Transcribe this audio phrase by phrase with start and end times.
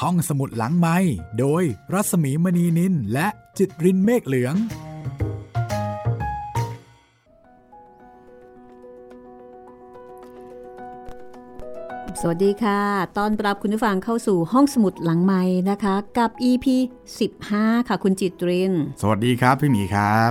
[0.00, 0.96] ห้องสมุดหลังไม้
[1.38, 4.54] โดยรัสมีมณีนินและจิตรินเมฆเหลือง
[12.20, 12.80] สวัสดีค่ะ
[13.18, 16.66] ตอนรับคุณผู้ฟังเข้าสู่ห้องสมุดหลังไม้นะคะ กับ EP
[17.28, 20.20] 15 ค่ะคุณจิตริน สวัสดีครับพี่หมีครั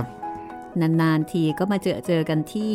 [0.80, 2.72] นาน ๆ ทีก็มาเจอเจอกันที่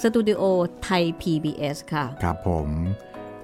[0.00, 0.42] สตูดิโอ
[0.82, 2.68] ไทย PBS ค่ะ ครับผม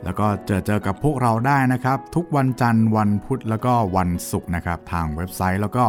[0.04, 5.84] แล้วก็เจอเจอกับพวกเราได้นะครับ ทุกวันจันทร์วันพุธแล้วก็วันศุกร์นะครับ ทางเว็บไซต์แล้วก็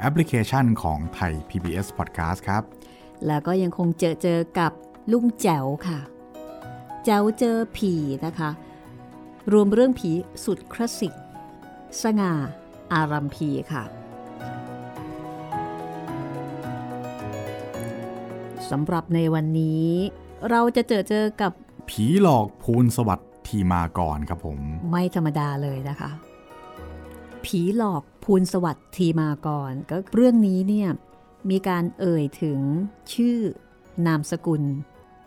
[0.00, 2.62] แอปพลิเคชันของไทย PBS Podcast ครับ
[3.26, 4.72] แล้วก็ยังคงเจอเจอกับ
[5.12, 6.00] ลุงแจ๋วค่ะ
[7.04, 7.92] แจ๋วเจอผี
[8.26, 8.50] นะคะ
[9.52, 10.10] รวมเรื่องผี
[10.44, 11.14] สุดคลาสสิก
[12.02, 12.32] สง่า
[12.92, 13.84] อารัมพีค่ะ
[18.70, 19.88] สำหรับในวันนี้
[20.50, 21.52] เราจะเจอเจอกับ
[21.88, 24.58] ผีหลอกภูลสวัสดิ์ ทีมากรครับผม
[24.90, 26.10] ไม่ธรรมดาเลยนะคะ
[27.44, 30.88] ผีหลอกภูลสวัสดิ์ทีมากรก็เรื่องนี้เนี่ย
[31.50, 32.58] มีการเอ่ยถึง
[33.14, 33.36] ชื่อ
[34.06, 34.62] นามสกุล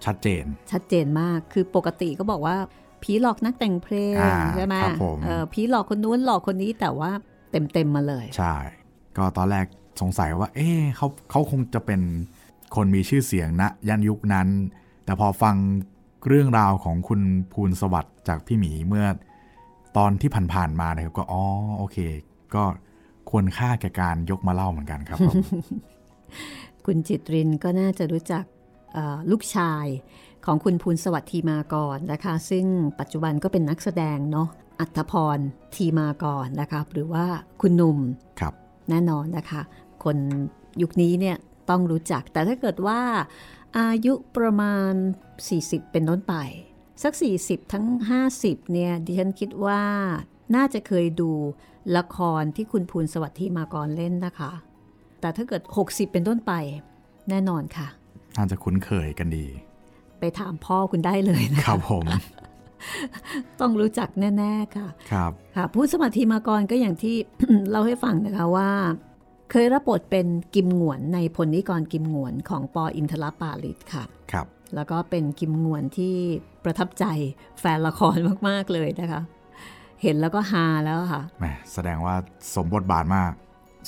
[0.05, 2.57] ชัดเจน ชัดเจนมากคือปกติก็บอกว่า
[3.03, 7.11] ผีหลอกนักแต่งเพลงอ่าใช่ไหมครับผมเออผีหลอกคนนู้นหลอกคนนี้แต่ว่า
[7.51, 8.55] เต็มเต็มๆมาเลย ใช่
[9.17, 9.65] ก็ตอนแรก
[10.01, 12.01] สงสัยว่า เอ๊ะเขาเขาคงจะเป็น
[12.75, 14.47] คนมีชื่อเสียงณยันยุคนั้น
[15.05, 15.55] แต่พอฟัง
[16.27, 17.21] เรื่องราวของคุณ
[17.53, 19.05] ภูลสวัสดิ์จากพี่หมีเมื่อ
[19.97, 21.43] ตอนที่ผ่านๆมานะครับก็อ๋อ
[21.77, 21.97] โอเค
[22.55, 22.63] ก็
[23.29, 25.35] ควรค่าแก่การยกมาเล่าเหมือนกันครับผม
[26.85, 28.43] คุณจิตรินก็น่าจะรู้จัก
[28.93, 29.85] เอ่อลูกชาย
[30.45, 32.65] ของคุณภูลสวัสดิ์ทีมากรนะคะ ซึ่ง
[32.99, 34.47] ปัจจุบันก็เป็นนักแสดงเนาะ
[34.79, 35.37] อัธพร
[35.75, 37.25] ทีมากรนะคะหรือว่า
[37.61, 37.99] คุณหนุ่ม
[38.39, 38.53] ครับ
[38.89, 39.61] แน่นอนนะคะ
[40.03, 40.17] คน
[40.81, 41.37] ยุคนี้เนี่ย
[41.69, 42.99] ต้องรู้จักแต่ถ้าเกิดว่า
[43.79, 44.93] อายุประมาณ
[45.43, 46.35] 40 เป็นต้นไป
[47.03, 47.85] สัก 40 ทั้ง
[48.29, 49.81] 50 เนี่ย ดิฉันคิดว่า
[50.55, 51.31] น่าจะเคยดู
[51.97, 54.51] ละครที่คุณภูลสวัสดิ์ที่มากรเล่นนะคะ
[55.21, 56.51] แต่ถ้าเกิด 60 เป็นต้นไป
[57.29, 57.87] แน่นอนค่ะ
[58.37, 59.45] น่าจะคุ้นเคยกันดี
[60.19, 62.05] ไปถามพ่อคุณได้เลยนะคคะรับผม
[63.59, 67.15] ต้องรู้จักแน่ ๆ ค่ะ ครับ ค่ะ ผู้สมัครทีมากรก็อย่างที่
[67.69, 68.69] เล่าให้ฟังนะคะว่า
[69.51, 76.15] เคยรับบทเป็นกิมหงวนในพลนิกรกิมหงวนของปออินทรปาลิตค่ะครับ แล้วก็เป็นกิมหงวนที่
[76.63, 77.05] ประทับใจ
[77.59, 78.17] แฟนละคร
[78.47, 79.21] มากๆเลยนะคะ
[80.01, 82.15] เห็นแล้วก็ฮาแล้วค่ะแหมแสดงว่า
[82.55, 83.31] สมบทบาทมาก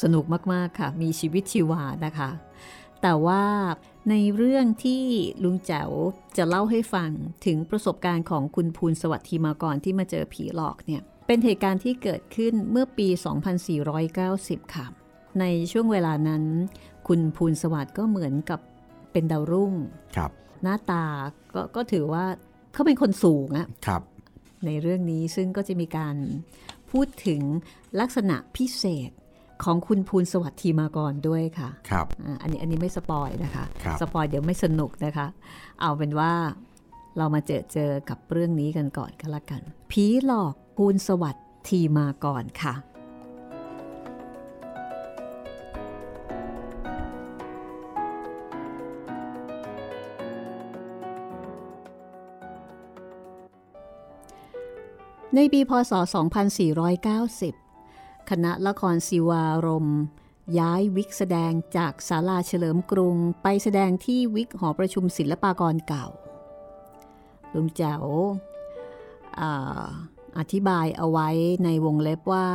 [0.03, 0.23] สนุก
[0.53, 2.29] มากๆค่ะ มีชีวิตชีวานะคะ
[3.01, 3.43] แต่ว่า
[4.09, 5.03] ในเรื่องที่
[5.43, 5.89] ลุงแจ๋ว
[6.37, 7.09] จะเล่าให้ฟัง
[7.45, 13.07] ถึงประสบการณ์ของคุณภูลสวัสดิ์ทีมากรที่มาเจอผีหลอกเนี่ยเป็นเหตุการณ์ที่เกิดขึ้นเมื่อปี
[13.91, 14.85] 2490 ค่ะ
[15.39, 16.43] ในช่วงเวลานั้น
[17.07, 18.59] คุณภูลสวัสดิ์ก็เหมือนกับ
[19.11, 19.73] เป็นดาวรุ่ง
[20.15, 20.31] ครับ
[20.63, 21.03] หน้าตา
[21.53, 22.25] ก็ก็ถือว่า
[22.73, 24.01] เขาเป็นคนสูงอะครับ
[24.65, 26.15] ในเรื่องนี้ซึ่งก็จะมีการ
[26.91, 27.41] พูดถึง
[27.99, 29.11] ลักษณะพิเศษ
[29.63, 35.27] ของคุณภูลสวัสดิ์ทีมากรด้วยค่ะ ครับอ่าอันนี้อันนี้ไม่สปอยนะคะครับสปอยเดี๋ยวไม่สนุกนะคะ
[35.81, 36.33] เอาเป็นว่า
[37.17, 42.73] เรามาเจอเจอกับเรื่องนี้กันก่อนก็แล้วกัน ผีหลอกภูลสวัสดิ์ทีมากรค่ะ
[55.35, 55.93] ในปีพศ
[57.51, 59.99] 2490 คณะละครศิวารมณ์
[60.59, 66.07] ย้ายวิกแสดงจากศาลาเฉลิมกรุง ไปแสดงที่วิกหอประชุมศิลปากรเก่า
[67.53, 68.03] ลุงแจ๋ว
[69.39, 69.85] อ่า
[70.37, 71.29] อธิบายเอาไว้
[71.63, 72.47] ในวงเล็บว่า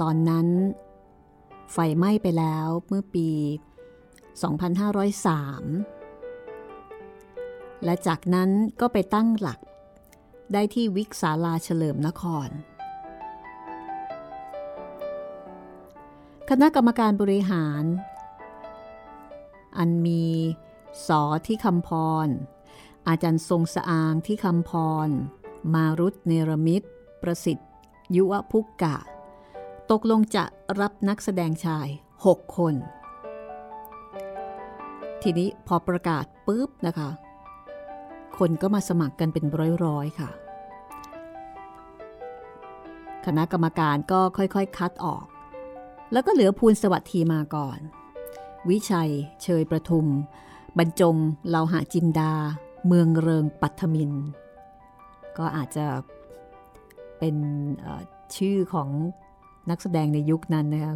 [0.00, 0.48] ตอนนั้น
[1.72, 3.28] ไฟไหม้ไปแล้วเมื่อปี
[6.16, 8.50] 2503 และจากนั้น
[8.80, 9.58] ก็ไปตั้งหลัก
[10.52, 12.48] ได้ที่วิกศาลาเฉลิมนคร
[16.50, 17.84] คณะกรรมการบริหาร
[19.78, 20.24] อันมี
[21.06, 21.90] สอที่คำพ
[22.26, 22.28] ร
[23.08, 24.72] อาจารย์ทรงสะอางที่คำพ
[25.06, 25.08] ร
[25.74, 26.88] มารุตเนรมิตร
[27.22, 27.68] ประสิทธิ์
[28.16, 28.96] ยุวพุกกะ
[29.90, 30.44] ตกลงจะ
[30.80, 31.88] รับนักแสดงชาย
[32.24, 32.74] 6 คน
[35.22, 37.10] ทีนี้พอประกาศปุ๊บนะคะ
[38.38, 39.44] คนก็มาสมัครกันเป็น
[39.84, 40.30] ร้อยๆค่ะ
[43.26, 45.24] คณะกรรมการก็ค่อยๆ คัดออก
[46.12, 47.78] แล้วก็เหลือภูลสวัสดีมาก่อน
[48.70, 49.10] วิชัย
[49.42, 50.06] เชยประทุม
[50.78, 51.16] บรรจง
[51.48, 52.32] เลาหะจินดา
[52.86, 54.12] เมืองเริงปัทมิน
[55.38, 55.86] ก็อาจจะ
[57.18, 57.36] เป็น
[58.36, 58.88] ชื่อของ
[59.70, 60.92] นักแสดงในยุคนั้นนะคะ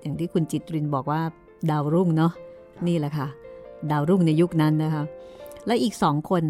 [0.00, 1.22] อย่างที่คุณจิตรินบอกว่า
[1.70, 2.32] ดาวรุ่งเนาะ
[2.86, 3.28] นี่แหละค่ะ
[3.90, 5.04] ดาวรุ่งในยุคนั้นนะคะ
[5.66, 6.44] และอีกสองคน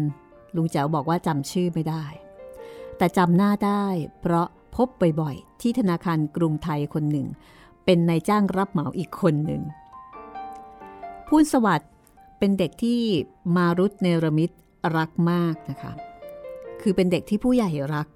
[0.55, 2.03] ลุงแจ๋วบอกว่าจำชื่อไม่ได้
[2.97, 3.85] แต่จำหน้าได้
[4.21, 4.87] เพราะ พบ
[5.21, 7.27] บ่อยๆ ที่ธนาคารกรุงไทยคนหนึ่ง
[7.85, 9.61] เป็นนายจ้างรับเหมาอีกคนหนึ่ง
[11.27, 11.91] พูนสวัสด์
[12.39, 12.99] เป็นเด็กที่
[13.55, 14.51] มารุตเนรมิต
[14.95, 15.91] รักมากนะคะ
[16.81, 18.07] คือเป็นเด็กที่ผู้ใหญ่รัก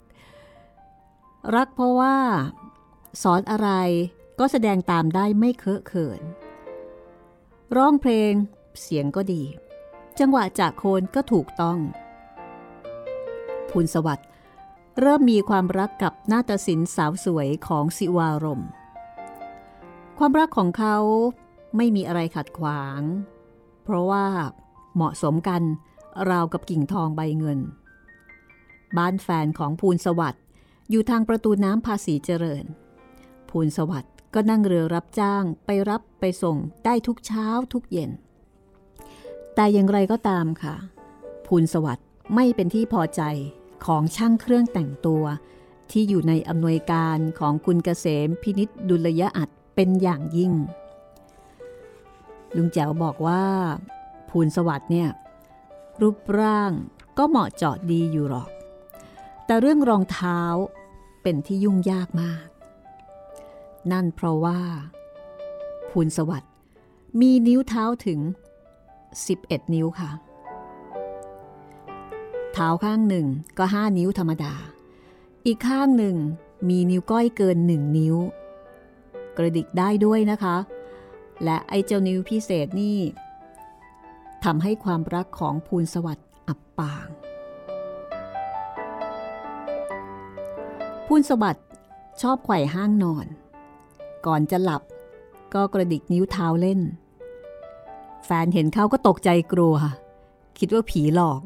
[1.56, 2.16] รักเพราะว่า
[3.24, 3.70] สอนอะไร
[4.40, 6.22] ก็แสดงตามได้ไม่เคอะเขิน
[7.76, 8.34] ร้องเพลง
[8.82, 9.44] เสียงก็ดี
[10.20, 11.78] จังหวะจากโคนก็ถูกต้อง
[13.70, 14.28] พูนสวัสด์
[15.02, 18.64] เริ่มมีความรักกับนาฏศิลป์สาวสวยของสิวารม
[20.18, 20.98] ความรักของเขา
[21.78, 23.02] ไม่มีอะไรขัดขวาง
[23.84, 24.26] เพราะว่า
[24.96, 25.62] เหมาะสมกัน
[26.30, 27.60] ราวกับกิ่งทองใบเงิน
[28.98, 30.44] บ้านแฟนของภูนสวัสด์
[30.90, 32.66] อยู่ทางประตูน้ำภาษีเจริญ
[33.50, 38.12] ภูนสวัสด์ก็นั่งเรือรับจ้างไปรับไปส่งได้ทุกเช้าทุกเย็น
[39.56, 40.76] แต่อย่างไรก็ตามค่ะ
[41.48, 42.06] ภูนสวัสด์
[42.36, 43.22] ไม่เป็นที่พอใจ
[43.86, 45.24] ของช่างเครื่องแต่งตัว
[45.92, 50.54] ที่อยู่ในอำนวยการของคุณเกษมพินิษดุลยอัดเป็นอย่างยิ่ง
[52.56, 53.44] ลุงแจ๋วบอกว่า
[54.30, 55.10] ภูนสวัสด์เนี่ย
[56.02, 56.72] รูปร่าง
[57.18, 58.50] ก็เหมาะเจาะดีอยู่หรอก
[59.46, 60.40] แต่เรื่องรองเท้า
[61.22, 62.46] เป็นที่ยุ่งยากมาก
[63.92, 64.60] นั่นเพราะว่า
[65.90, 66.52] ภูนสวัสด์
[67.20, 68.20] มีนิ้วเท้าถึง
[69.16, 70.10] 11 นิ้วค่ะ
[72.58, 74.54] เท้าข้างหนึ่งก็5นิ้วธรรมดา
[75.46, 76.16] อีกข้างหนึ่ง
[76.70, 78.16] มีนิ้วก้อยเกิน1นิ้ว
[79.38, 80.58] กระดิกได้ด้วยนะคะ
[81.44, 82.98] และไอ้เจ้านิ้วพิเศษนี่
[84.44, 87.08] ทำให้ความรักของภูนสวัสด์อับปาง
[91.08, 91.66] ภูนสวัสด์
[92.22, 93.26] ชอบไขว่ห้างนอน
[94.26, 94.82] ก่อนจะหลับ
[95.54, 96.80] ก็กระดิกนิ้วเท้าเล่น
[98.26, 99.76] แฟนเห็นเขาก็ตกใจกลัว
[100.60, 101.42] คิดว่าผีหลอก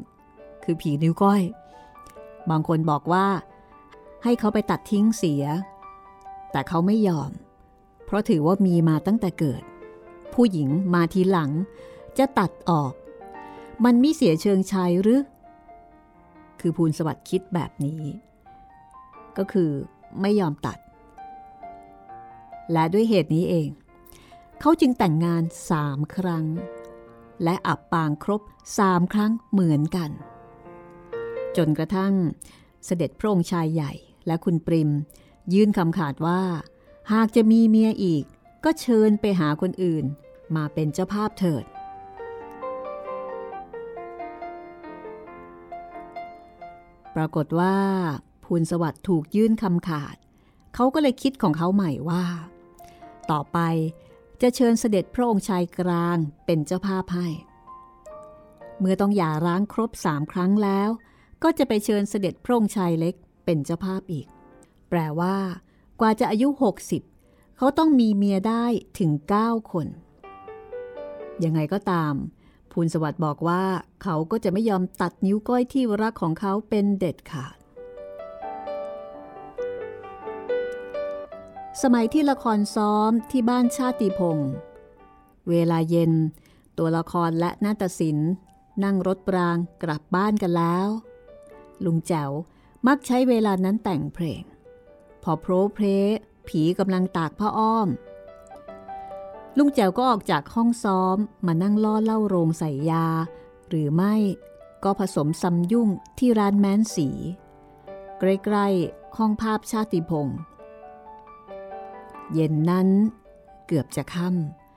[0.64, 1.42] คือผีนิ้วก้อย
[2.50, 3.26] บางคนบอกว่า
[4.24, 5.44] ให้เขาไปตัดทิ้งเสีย
[6.52, 7.30] แต่เขาไม่ยอม
[8.04, 9.62] เพราะถือว่ามีมาตั้งแต่เกิด
[10.34, 11.50] ผู้หญิงมาทีหลัง
[12.18, 12.92] จะตัดออก
[13.84, 15.22] มันไม่เสียเชิงชัยหรือ
[16.60, 18.02] คือภูลสวัสดิ์คิดแบบนี้
[19.36, 19.70] ก็คือ
[20.20, 20.78] ไม่ยอมตัด
[22.72, 23.68] และด้วยเหตุนี้เอง
[24.60, 26.46] เขาจึงแต่งงานสามครั้ง
[27.44, 28.40] และอับปางครบ
[28.78, 30.10] สามครั้งเหมือนกัน
[31.56, 32.14] จนกระทั่ง
[32.84, 33.92] เสด็จพระองค์ชายใหญ่
[34.26, 34.90] และคุณปริม
[35.52, 36.42] ยื่นคำขาดว่า
[37.12, 38.24] หากจะมีเมียอีก
[38.64, 40.04] ก็เชิญไปหาคนอื่น
[40.56, 41.64] มาเป็นเจ้าภาพเถิด
[47.14, 47.76] ปรากฏว่า
[48.44, 50.16] ภูลสวัสดิ์ถูกยื่นคำขาด
[50.74, 52.24] เขาก็เลยคิดของเขาใหม่ว่า
[53.30, 53.58] ต่อไป
[54.42, 57.28] จะเชิญเสด็จพระองค์ชายกลางเป็นเจ้าภาพให้
[58.80, 60.90] เมื่อต้องหย่าร้างครบสามครั้งแล้ว
[61.42, 63.14] ก็จะไปเชิญเสด็จพระองค์ชายเล็ก
[63.44, 64.26] เป็นเจ้าภาพอีก
[64.88, 65.36] แปลว่า
[66.00, 66.48] กว่าจะอายุ
[67.02, 68.64] 60 เขาต้องมีเมียได้
[68.98, 69.10] ถึง
[69.42, 69.86] 9 คน
[71.44, 72.14] ยังไงก็ตาม
[72.72, 73.64] ภูลสวัสดิ์บอกว่า
[74.02, 77.56] เขาก็จะไม่ยอมตัดนิ้วก้อยที่รักของเขาเป็นเด็ดขาด
[81.82, 84.52] สมัยที่ละครซ้อมที่บ้านชาติพงศ์
[85.48, 86.12] เวลาเย็น
[86.78, 88.30] ตัวละครและนาฏศิลป์
[88.84, 90.88] นั่งรถปรางกลับบ้านกันแล้ว
[91.84, 92.30] ลุงแจ๋ว
[92.86, 94.42] มักใช้เวลานั้นแต่งเพลง
[95.22, 95.86] พอโพรเพล
[96.48, 97.88] ผีกำลังตากผ้าอ้อม
[99.58, 101.16] ลุงแจ๋วก็ออกจากห้องซ้อม
[101.46, 103.06] มานั่งล่อเล่าโรงใส่ยา
[103.68, 104.14] หรือไม่
[104.84, 105.88] ก็ผสมซัมยุ่ง
[106.18, 107.08] ที่ร้านแม้นสี
[108.18, 110.38] ใกล้ๆห้องภาพชาติพงศ์
[112.32, 112.88] เย็นนั้น
[113.66, 114.28] เกือบจะค่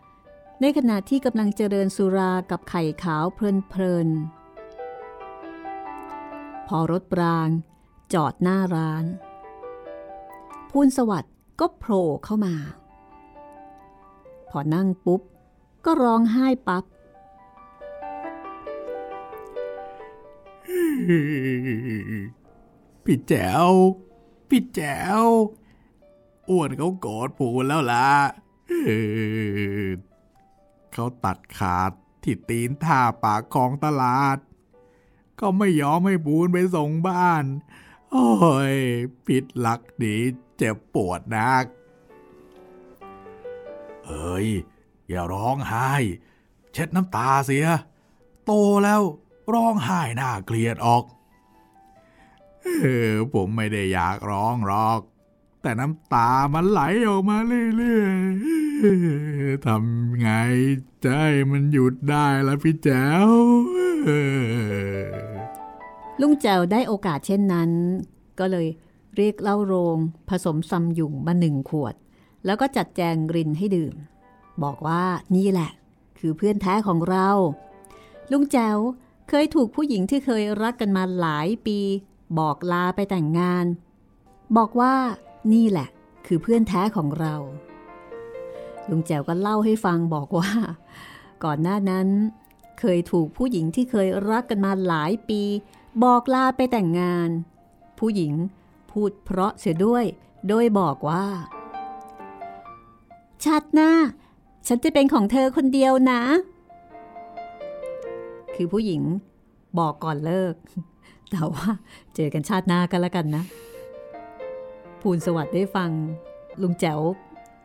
[0.06, 4.43] ำในขณะที่กำลังเจริญสุรากับไข่ขาวเพลินๆ
[6.68, 7.50] พอรถปราง
[8.14, 9.06] จอดหน้าร้าน
[10.70, 12.56] พูนสวัสด์ก็โผล่เข้ามา
[14.50, 15.22] พอนั่งปุ๊บ
[15.86, 16.84] ก็ร้องไห้ปับ๊บ
[23.04, 23.72] พี่แจ๋ว
[24.50, 25.24] พี่แจ๋ว
[26.50, 28.10] อ้วนเขาโกรธปูนแล้วล่ะ
[28.86, 28.90] เอ
[29.88, 29.90] อ
[30.94, 31.92] เขาตัดขาด
[32.24, 34.38] ที่ตีนท่าปากของตลาด
[35.40, 37.44] ก็ไม่ยอมให้ปูนไปส่งบ้าน
[38.12, 38.28] โอ้
[38.74, 38.78] ย
[39.28, 40.16] ผิดหลักดี
[40.58, 41.66] เจ็บปวดนัก
[44.06, 44.48] เอ้ย
[45.10, 45.92] อย่าร้องไห้
[46.74, 47.68] เช็ดน้ำตาเสีย
[48.46, 48.52] โต
[48.84, 49.02] แล้ว
[49.54, 51.04] ร้องไห้หน่าเกลียดออก
[52.64, 55.00] เออ ผมไม่ได้อยากร้องหรอก
[55.62, 57.38] แต่น้ำตามันไหลออกมา
[57.78, 60.30] เรื่อยๆทำไง
[61.04, 61.10] ใจ
[61.52, 63.30] มันหยุดได้ละพี่แจ๋ว
[66.26, 67.72] ลุงแจวได้โอกาสเช่นนั้น
[68.40, 68.68] ก็เลย
[69.16, 69.98] เรียกเหล้าโรง
[70.30, 71.96] ผสมซัมยุงมาหนึ่งขวด
[72.46, 73.96] แล้วก็จัดแจงรินให้ดื่ม
[74.64, 75.04] บอกว่า
[75.36, 75.72] นี่แหละ
[76.20, 77.30] คือเพื่อนแท้ของเรา
[78.32, 78.78] ลุงแจ๋ว
[79.30, 81.80] เคยถูกผู้หญิงที่เคยรักกันมาหลายปี
[82.40, 83.66] บอกลาไปแต่งงาน
[84.58, 84.94] บอกว่า
[85.54, 85.88] นี่แหละ
[86.26, 87.36] คือเพื่อนแท้ของเรา
[88.90, 90.52] ลุงแจ๋วก็เล่าให้ฟังบอกว่า
[91.44, 92.08] ก่อนหน้านั้น
[92.80, 95.42] เคยถูกผู้หญิงที่เคยรักกันมาหลายปี
[96.02, 97.30] บอกลาไปแต่งงาน
[98.00, 98.34] ผู้หญิง
[98.92, 100.06] พูดเพราะเสียด้วย
[100.48, 101.26] โดยบอกว่า
[103.44, 103.92] ชัดหน้า
[104.68, 106.22] ฉันจะเป็นของเธอคนเดียวนะ
[108.56, 109.02] คือผู้หญิง
[109.80, 110.56] บอกก่อนเลิก
[111.32, 111.68] แต่ว่า
[112.16, 113.44] เจอกันชาติหน้ากันแล้วกันนะ
[115.02, 115.90] ภูลสวัสดิ์ได้ฟัง
[116.62, 117.00] ลุงแจ๋ว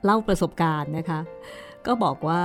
[0.04, 1.20] เล่าประสบการณ์นะคะ
[1.86, 2.42] ก็บอกว่า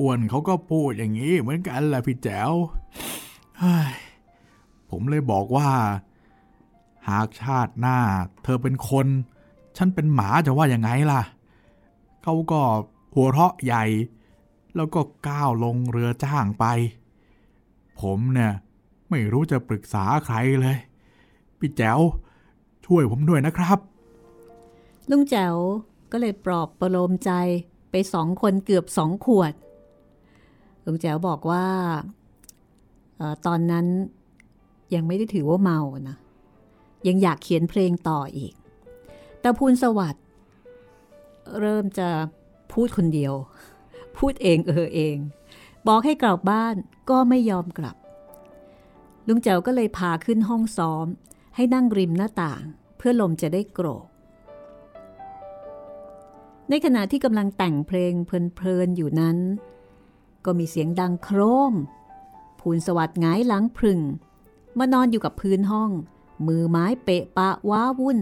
[0.00, 2.52] อ้วนเขาก็พูดอย่างนี้เหมือนกันแหละพี่แจ๋ว
[3.58, 3.76] เฮ้
[4.94, 5.70] ผมเลยบอกว่า
[7.08, 7.98] หากชาติหน้า
[8.42, 9.06] เธอเป็นคน
[9.76, 11.22] ฉันเป็นหมาจะว่ายังไงล่ะ
[12.22, 12.60] เขาก็
[13.14, 13.84] หัวเราะใหญ่
[14.76, 16.64] แล้วก็ก้าวลงเรือจ้างไป
[18.00, 18.52] ผมเนี่ย
[19.10, 20.76] ไม่รู้จะปรึกษาใครเลย
[21.58, 22.00] พี่แจ๋ว
[22.86, 23.78] ช่วยผมด้วยนะครับ
[25.10, 25.56] ลุงแจ๋ว
[26.12, 27.32] ก็เลยปลอบประโลมใจ
[27.90, 29.52] ไปสองคนเกือบสองขวด
[30.84, 31.66] ลุงแจ๋วบอกว่า
[33.20, 33.86] ออตอนนั้น
[34.94, 36.16] ยังไม่ได้ถือว่าเมานะ
[37.06, 38.54] ยังอยากเขียนเพลงต่ออีก
[39.40, 40.24] แต่พูนสวัสด์
[41.60, 42.08] เริ่มจะ
[42.72, 43.32] พูดคนเดียว
[44.16, 45.16] พูดเองเออเอง
[45.86, 46.74] บอกให้กลับบ้าน
[47.10, 47.96] ก็ไม่ยอมกลับ
[49.26, 51.06] ลุงแจ๋วก็เลยพาขึ้นห้องซ้อม
[51.54, 52.62] ให้นั่งริมหน้าต่าง
[52.96, 54.06] เพื่อลมจะได้โกรก
[56.68, 59.38] ในขณะที่กำลังแต่งเพลงเพลินๆอยู่นั้น
[60.44, 61.40] ก็มีเสียงดังโคร
[61.72, 61.74] ม
[62.60, 63.98] ภูนสวัสด์หงายหลังพึ่ง
[64.78, 65.90] มานอนอยู่กับพื้นห้อง
[66.46, 68.18] มือไม้เปะปะว้าวุ่น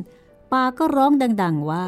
[0.52, 1.86] ปาก็ร้องดัง ๆว่า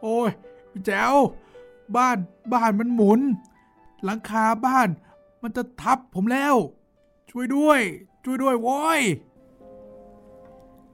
[0.00, 0.30] โอ้ย
[0.70, 1.14] พี่แจ๋ว
[1.96, 2.16] บ้าน
[2.52, 3.20] บ้านมันหมุน
[4.04, 4.88] หลังคาบ้าน
[5.42, 6.54] มันจะทับผมแล้ว
[7.30, 7.80] ช่วยด้วย
[8.24, 9.02] ช่วยด้วยโว้ย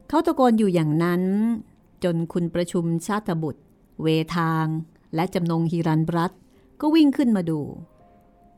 [0.08, 1.22] เขาตะโกนอยู่อย่างนั้น
[2.04, 3.62] จนคุณประชุมชาติบุตร
[4.02, 4.06] เว
[4.36, 4.66] ทาง
[5.14, 6.32] และจำนงฮิรันบรัต
[6.80, 7.60] ก็วิ่งขึ้นมาดู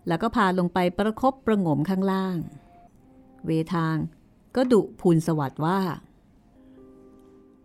[0.08, 2.36] แล้วก็พาลงไปประคบประงมข้างล่าง
[3.44, 3.96] เวทาง
[4.56, 5.80] ก็ดุพูนสวัสด์ว่า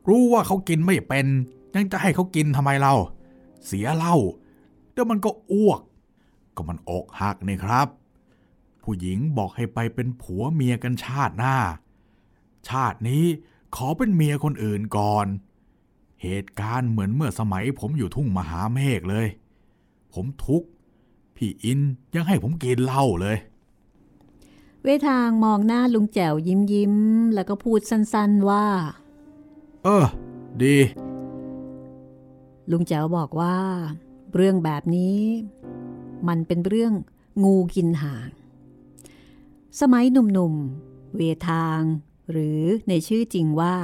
[0.09, 1.27] รู้ว่าเขากินไม่เป็น
[1.75, 2.93] ยังจะให้เขากินทำไมเรา
[3.65, 4.15] เสียเล้า
[4.91, 5.81] เดี๋ยวมันก็อ้วก
[6.55, 7.87] ก็มันอกหักนี่ครับ
[8.83, 11.57] ผู้หญิงบอกให้ไปเป็นผัวเมียกันชาติหน้า
[12.69, 13.25] ชาตินี้
[13.75, 15.27] ขอเป็นเมียคนอื่นก่อน
[16.23, 19.27] เหตุการณ์เหมือนเมื่อสมัยผมอยู่ทุ่งมหาเมฆเลย
[20.13, 20.67] ผมทุกข์
[21.35, 21.79] พี่อิน
[22.15, 23.37] ยังให้ผมกินเหล้าเลย
[24.83, 28.65] เวทางมองหน้าลุงแจ๋วยิ้มยิ้มๆแล้วก็พูดสั้นๆว่า
[29.83, 30.05] เออ
[30.61, 30.77] ดี
[32.71, 33.57] ลุงแจ๋วบอกว่า
[34.35, 35.19] เรื่องแบบนี้
[36.27, 36.93] มันเป็นเรื่อง
[37.43, 38.29] งูกินหาง
[39.79, 41.79] สมัยหนุ่มๆ เวทาง
[42.31, 43.75] หรือในชื่อจริงว่า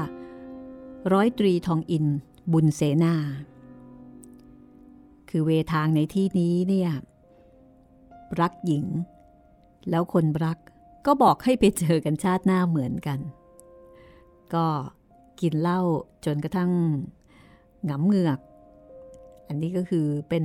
[1.14, 2.06] ร้อยตรีทองอิน
[2.52, 3.16] บุญเสนา
[5.30, 6.92] คือเวทางในที่นี้เนี่ย
[8.40, 8.86] รักหญิง
[9.90, 10.58] แล้วคนรัก
[11.06, 13.20] ก็บอกให้ไปเจอกันชาติหน้าเหมือนกัน
[14.54, 14.66] ก็
[15.42, 15.82] กินเหล้า
[16.26, 16.72] จนกระทั่ง
[17.86, 18.40] หงำเหงือก
[19.48, 20.44] อันนี้ก็คือเป็น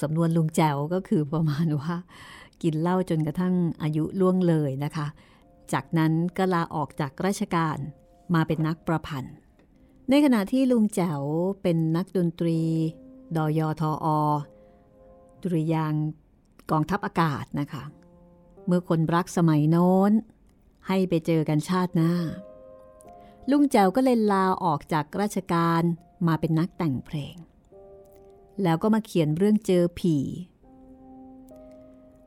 [0.00, 1.94] สำนวนลุงแจวก็คือประมาณว่า
[2.62, 5.06] กินเหล้าจนกระทั่งอายุล่วงเลยนะคะ
[5.72, 7.76] จากนั้นก็ลาออกจากราชการ
[8.34, 9.36] มาเป็นนักประพันธ์
[10.10, 11.20] ในขณะที่ลุงแจ๋ว
[11.62, 12.58] เป็นนักดนตรี
[13.36, 14.18] ดอยทออ
[15.42, 15.94] ดุริยาง
[16.70, 17.84] กองทัพอากาศนะคะ
[18.66, 20.12] เมื่อคนรักสมัยโน้น
[20.86, 22.14] ให้ไปเจอกันชาติหน้า
[23.50, 25.82] ลุงแจวก็เลยลาออกจากราชการ
[26.26, 27.36] มาเป็นนักแต่งเพลง
[28.62, 30.16] แล้วก็มาเขียนเรื่องเจอผี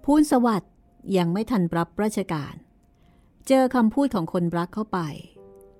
[0.03, 0.73] พูนสวัสด์
[1.17, 2.55] ยังไม่ทันรับราชการ
[3.47, 4.99] เจอคำพูดของคนรักเข้าไป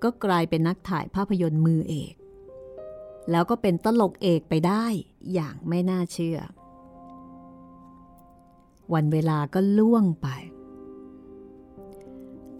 [0.02, 2.14] ก็กลายเป็นนักถ่ายภาพยนตร์มือเอก
[3.30, 4.86] แล้วก็เป็นตลกเอกไปได้
[5.34, 6.38] อย่างไม่น่าเชื่อ
[8.94, 10.28] วันเวลาก็ล่วงไป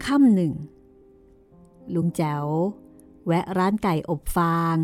[0.05, 0.53] ค่ำหนึ่ง
[1.95, 2.45] ลุงแจ๋ว
[3.25, 4.75] แวะร้านไก่อบฟาง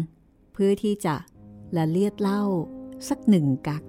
[0.53, 1.15] เพื่อที่จะ
[1.75, 2.43] ละเลียดเหล้า
[3.09, 3.83] สักหนึ่งกัก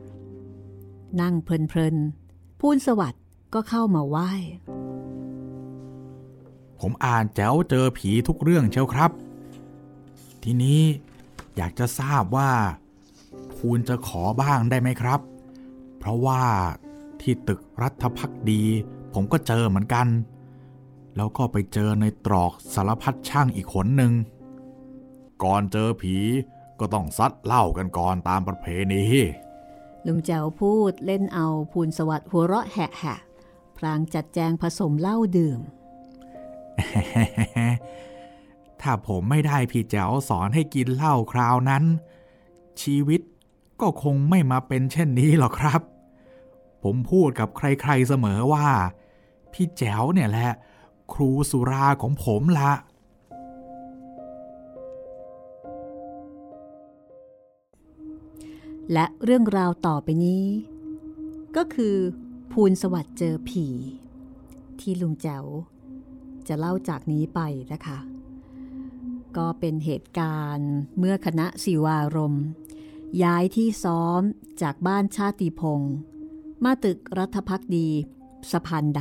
[1.20, 3.22] นั่งเพลินๆพูนสวัสด์
[3.54, 4.30] ก็เข้ามาไหว้
[6.80, 9.10] ผมอ่านแจ๋วเจอผีทุกเรื่องเชียวครับ
[10.42, 10.80] ทีนี้
[11.56, 12.50] อยากจะทราบว่า
[13.56, 15.20] คูณจะขอบ้างได้ไหมครับ
[15.98, 16.42] เพราะว่า
[17.30, 18.62] ที่ตึกรัฐพักดี
[19.14, 20.08] ผมก็เจอเหมือนกัน
[21.16, 24.12] แล้วก็ไปเจอในตรอกสารพัดช่างอีกคนหนึ่ง
[25.42, 26.16] ก่อนเจอผี
[26.80, 29.04] ก็ต้องซัดเหล้ากันก่อนตามประเพณี
[30.06, 33.18] ลุงแจวพูดเล่นเอาภูลสวัสดิ์หัวเราะแหะแหะ
[33.76, 35.60] พรางจัดแจงผสมเหล้าดื่ม
[38.80, 41.84] ถ้าผมไม่ได้พี่แจ๋วสอนให้กินเหล้าคราวนั้น
[42.82, 43.20] ชีวิต
[43.80, 45.82] ก็คงไม่มาเป็นเช่นนี้หรอกครับ
[46.90, 48.68] ผมพูดกับใครๆเสมอว่า
[49.52, 50.50] พี่แจ๋วเนี่ยแหละ
[51.12, 52.72] ครูสุราของผมละ
[58.92, 60.44] และเรื่องราวต่อไปนี้
[61.56, 61.96] ก็คือ
[62.52, 63.66] ภูลสวัสดิ์เจอผี
[64.80, 65.44] ที่ลุงแจ๋ว
[66.48, 67.40] จะเล่าจากนี้ไป
[67.72, 67.98] นะคะ
[69.36, 72.36] ก็เป็นเหตุการณ์เมื่อคณะศิวารม
[73.22, 74.20] ย้ายที่ซ้อม
[74.62, 75.96] จากบ้านชาติพงศ์
[76.64, 77.88] มาตึกรัฐพักดี
[78.50, 79.00] สะพานด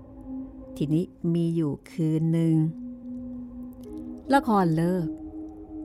[0.00, 2.54] ำทีนี้มีอยู่คืนหนึ่ง
[4.34, 5.06] ละครเลิก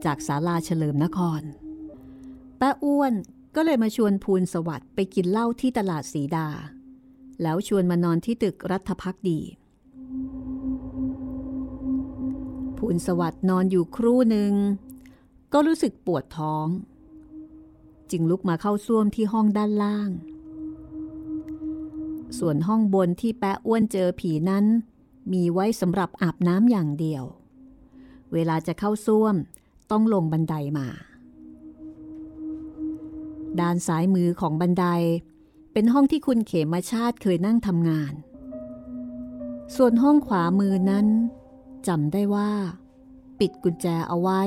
[0.04, 1.42] จากศาลาเฉลิมนคร
[2.60, 3.12] ป้าอ้วน
[3.54, 6.48] ก็เลยมาชวนภูลสวัสดิ์ไปกินเหล้าที่ตลาดสีดา
[7.42, 9.40] แล้วชวนมานอนที่ตึกรัฐพักดี
[12.78, 14.52] ภูลสวัสดิ์นอนอยู่ครู่หนึ่ง
[15.52, 16.66] ก็รู้สึกปวดท้อง
[18.12, 20.10] จึงลุกมาเข้าซ่วมที่ห้องด้านล่าง
[22.38, 24.64] ส่วนห้องบนที่แปะอ้วนเจอผีนั้น
[25.32, 27.24] มีไว้สำหรับอาบน้ำอย่างเดียว
[28.32, 29.34] เวลาจะเข้าซ่วม
[29.90, 30.88] ต้องลงบันไดมา
[33.60, 34.86] ด้านซ้ายมือของบันได
[35.72, 38.14] เป็นห้องที่คุณเขมชาติเคยนั่งทำงาน
[39.76, 41.06] ส่วนห้องขวามือนั้น
[41.88, 42.50] จำได้ว่า
[43.38, 44.42] ปิดกุญแจเอาไว้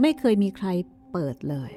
[0.00, 0.66] ไม่เคยมีใคร
[1.12, 1.70] เปิดเลย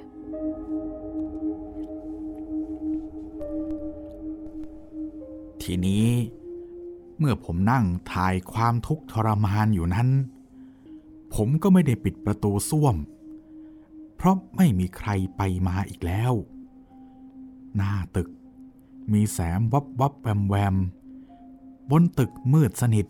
[5.61, 6.07] ทีนี้
[7.17, 10.09] เมื่อผมนั่งถ่ายความทุกข์ทรมานอยู่นั้น
[11.33, 12.95] ผมก็ไม่ได้ปิดประตูส้วม
[14.15, 16.33] เพราะไม่มีใครไปมาอีกแล้ว
[17.75, 18.29] หน้าตึก
[19.11, 20.75] มีแสงวับวับแวมแวม
[21.89, 23.07] บนตึกมืดสนิท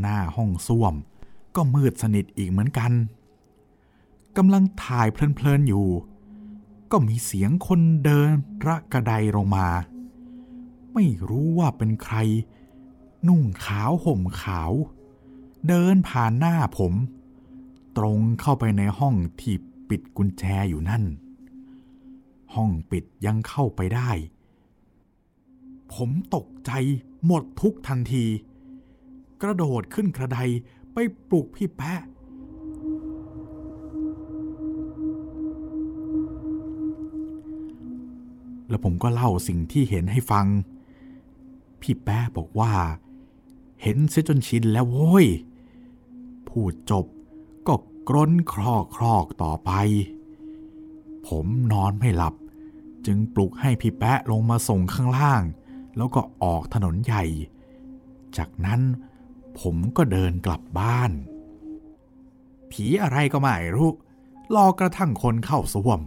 [0.00, 0.94] หน้าห้องส้วม
[1.56, 2.92] ก็มืดสนิทอีกเหมือนกัน
[4.36, 5.88] กำลังถ่ายเพลินๆอยู่
[6.90, 8.30] ก็มีเสียงคนเดิน
[8.66, 9.68] ระกระไดลงมา
[10.94, 12.16] ไม่รู้ว่าเป็นใคร
[13.28, 14.72] นุ่งขาวห่มขาว
[15.68, 16.92] เดินผ่านหน้าผม
[17.96, 19.54] ตรงเข้าไปในห้องที่
[19.88, 21.04] ปิดกุญแจอยู่นั่น
[22.54, 24.10] ห้องปิดยังเข้าไปได้
[25.92, 26.72] ผมตกใจ
[27.26, 28.24] หมดทุกทันที
[29.42, 30.38] กระโดดขึ้นกระได
[30.92, 32.00] ไปปลุกพี่แปะ
[38.70, 40.46] แล้วผมก็เล่าสิ่งที่เห็นให้ฟัง
[41.80, 42.72] พี่แป๊ะบอกว่า
[43.82, 45.26] เห็นเสียจนชินแล้วโว้ย
[46.48, 47.06] พูดจบ
[47.66, 47.74] ก็
[48.08, 49.70] กรนครอกครอกต่อไป
[51.26, 52.34] ผมนอนไม่หลับ
[53.06, 55.42] จึงปลุกให้พี่แป๊ะลงมาส่งข้างล่าง
[55.96, 57.24] แล้วก็ออกถนนใหญ่
[58.36, 58.80] จากนั้น
[59.60, 61.10] ผมก็เดินกลับบ้าน
[62.70, 63.90] ผีอะไรก็ไม่รู้
[64.54, 66.00] รอกระทั่งคนเข้าสวม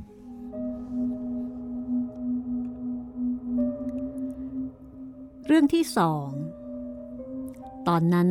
[5.56, 6.30] รื่องที่สอง
[7.88, 8.30] ตอนนั้น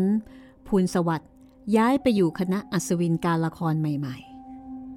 [0.67, 1.31] ภูลสวัสด์
[1.77, 4.17] ย้ายไปอยู่คณะอัศวินการละครใหม่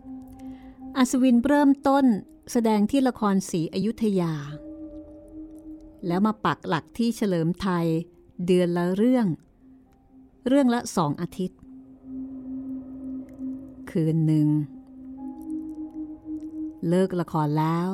[0.09, 2.05] ๆ อัศวินเริ่มต้น
[2.51, 4.33] แสดงที่ละครศรีอยุธยา
[6.07, 7.85] แล้วมาปักหลักที่เฉลิมไทย
[8.45, 9.27] เดือนละเรื่อง
[10.47, 11.59] เรื่องละสองอาทิตย์
[13.91, 14.47] คืนหนึ่ง
[16.89, 17.89] เลิกละครแล้ว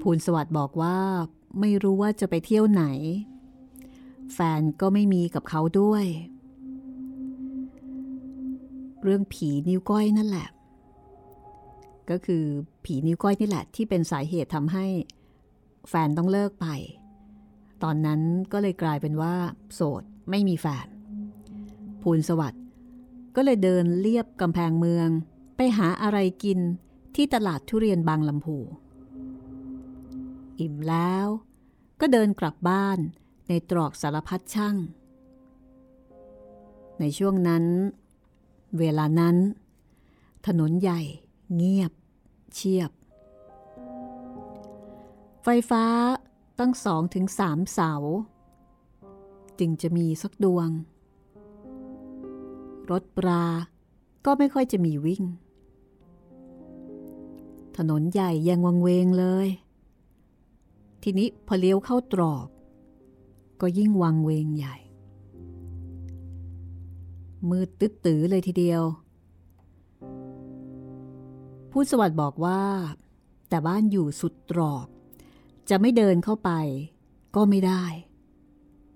[0.00, 0.98] ภูลสวัสด์บอกว่า
[1.60, 2.84] ไม่รู้ว่าจะไปเที่ยวไหน
[4.34, 6.04] แฟนก็ไม่มีกับเขาด้วย
[9.02, 10.48] เรื่องผีนิ้วก้อยนั่นแหละ
[12.10, 12.44] ก็คือ
[12.84, 14.86] ผีนิ้วก้อยนี่แหละที่เป็นสาเหตุทำให้
[15.88, 16.66] แฟนต้องเลิกไป
[17.82, 18.20] ตอนนั้น
[18.52, 19.34] ก็เลยกลายเป็นว่า
[19.74, 20.86] โสดไม่มีแฟน
[22.02, 22.62] ภูลสวัสด์
[23.36, 25.08] ก็เลยเดินเลียบกำแพงเมือง
[25.56, 26.58] ไปหาอะไรกิน
[27.14, 28.56] ที่ตลาดทุเรียนบางลำพู
[30.60, 31.26] อิ่มแล้ว
[32.00, 32.98] ก็เดินกลับบ้าน
[33.48, 34.76] ในตรอกสารพัดช่าง
[37.00, 37.64] ในช่วงนั้น
[38.78, 39.36] เวลานั้น
[40.46, 41.00] ถนนใหญ่
[41.54, 41.92] เงียบ
[42.54, 42.90] เชียบ
[45.44, 45.84] ไฟฟ้า
[46.58, 47.92] ตั้งสองถึงสามเสา
[49.58, 50.68] จึงจะมีสักดวง
[52.90, 53.44] รถปลา
[54.24, 55.22] ก็ไม่ค่อยจะมีวิ่ง
[57.76, 59.48] ถนนใหญ่ยังวังเวงเลย
[61.06, 62.46] ทีนี้พอเลี้ยวเข้าตรอก
[63.60, 64.76] ก็ยิ่งวังเวงใหญ่
[67.50, 68.82] มืดตึ๊ดตือเลยทีเดียว
[71.70, 72.62] ผู้สวัสด์บอกว่า
[73.48, 74.86] แต่บ้านอยู่สุดตรอก
[75.68, 76.50] จะไม่เดินเข้าไป
[77.36, 77.84] ก็ไม่ได้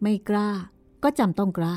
[0.03, 0.51] ไม่กล้า
[1.03, 1.77] ก็จำต้องกล้า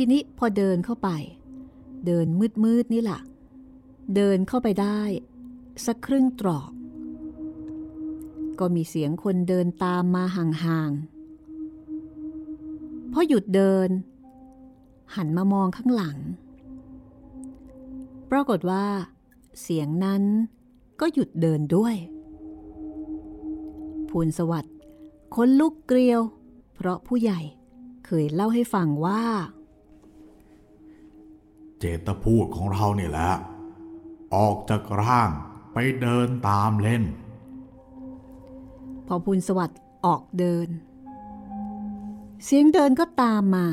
[0.00, 1.08] ทีนี้พอเดินเข้าไป
[2.06, 2.26] เดิน
[2.64, 3.20] มืดๆนี่แหละ
[4.14, 5.00] เดินเข้าไปได้
[5.86, 6.70] สักครึ่งตรอก
[8.58, 13.88] ก็มีเสียงคนเดินตามมาห่างๆพอหยุดเดิน
[15.14, 16.16] หันมามองข้างหลัง
[18.30, 18.86] ปรากฏว่า
[19.62, 20.22] เสียงนั้น
[21.00, 21.94] ก็หยุดเดินด้วย
[24.08, 24.74] ภูลสวัสดิ์
[25.36, 26.20] คนลุกเกลียว
[26.74, 27.40] เพราะผู้ใหญ่
[28.06, 29.22] เคยเล่าให้ฟังว่า
[31.78, 33.30] เจตพูดของเราเนี่ยแหละ
[34.34, 35.30] ออกจากร่าง
[35.72, 37.04] ไปเดินตามเล่น
[39.06, 40.68] พอภูลสวัสดิ์ออกเดิน
[42.44, 43.68] เสียงเดินก็ตามมา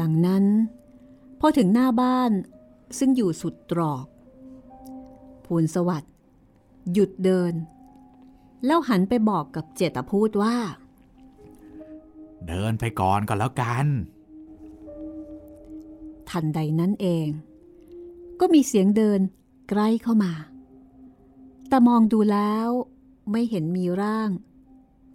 [0.00, 0.44] ดังนั้น
[1.40, 2.30] พอถึงหน้าบ้าน
[2.98, 4.06] ซึ่งอยู่สุดตรอก
[5.46, 6.14] ภูลสวัสดิ์
[6.92, 7.52] หยุดเดิน
[8.66, 10.56] แล้วหันไปบอกกับเจตพูดว่า
[12.48, 13.86] เดินไปก่อนก็แล้วกัน
[16.30, 17.28] ทันใดนั้นเอง
[18.40, 19.20] ก็มีเสียงเดิน
[19.68, 20.32] ใกล้เข้ามา
[21.68, 22.68] แต่มองดูแล้ว
[23.30, 24.30] ไม่เห็นมีร่าง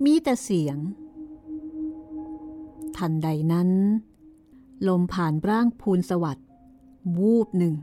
[0.04, 0.78] มีแต่เสียง
[2.98, 3.70] ทันใดนั้น
[4.88, 6.48] ลมผ่านร่างภูลสวัสด์
[7.18, 7.76] วูบหนึ่ง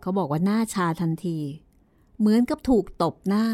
[0.00, 1.38] เขาบอกว่าหน้าชาทันที
[2.18, 3.46] เหมือนกับถูกตบหน้า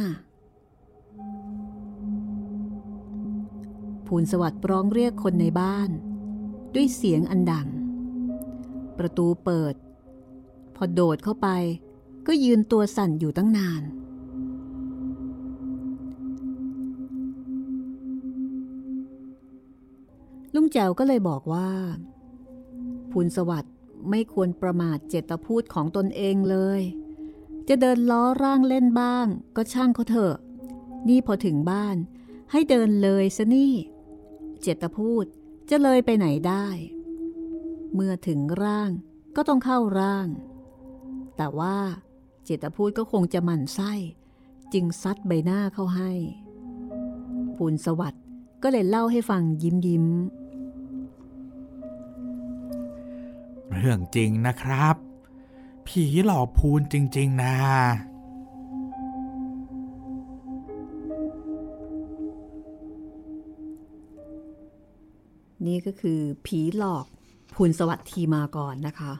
[4.06, 5.90] ภูลสวัสด์ร้องเรียกคนในบ้าน
[6.74, 7.68] ด้วยเสียงอันดัง
[9.00, 9.74] ประตูเปิด
[10.76, 11.48] พอโดดเข้าไป
[12.26, 13.82] ก็ยืนตัวสั่นอยู่ตั้งนาน
[20.54, 21.70] ลุงแจวก็เลยบอกว่า
[23.10, 23.74] ภูลสวัสด์
[24.10, 26.80] ไม่ควรประมาทเจตพูดของตนเองเลย
[27.68, 30.36] จะเดินล้อร่างเล่นบ้าง ก็ช่างเขาเถอะ
[31.08, 31.96] นี่พอถึงบ้าน
[32.50, 33.72] ให้เดินเลยซะนี่
[34.60, 35.24] เจตพูด
[35.70, 36.66] จะเลยไปไหนได้
[37.94, 38.90] เมื่อถึงร่าง
[39.36, 40.26] ก็ต้องเข้าร่าง
[41.36, 41.76] แต่ว่า
[42.44, 43.92] เจตพูดก็คงจะหมั่นไส้
[44.72, 46.10] จึงซัดใบหน้าเข้าให้
[47.56, 48.22] ภูลสวัสด์
[48.62, 50.06] ก็เลยเล่าให้ฟังยิ้มยิ้ม
[53.74, 54.96] เรื่องจริงนะครับ
[55.86, 57.56] ผีหลอกพูนจริง ๆ นะ
[65.66, 67.06] นี่ก็คือผีหลอก
[67.54, 69.12] ภูลสวัสดิ์ทีมาก่อนนะคะ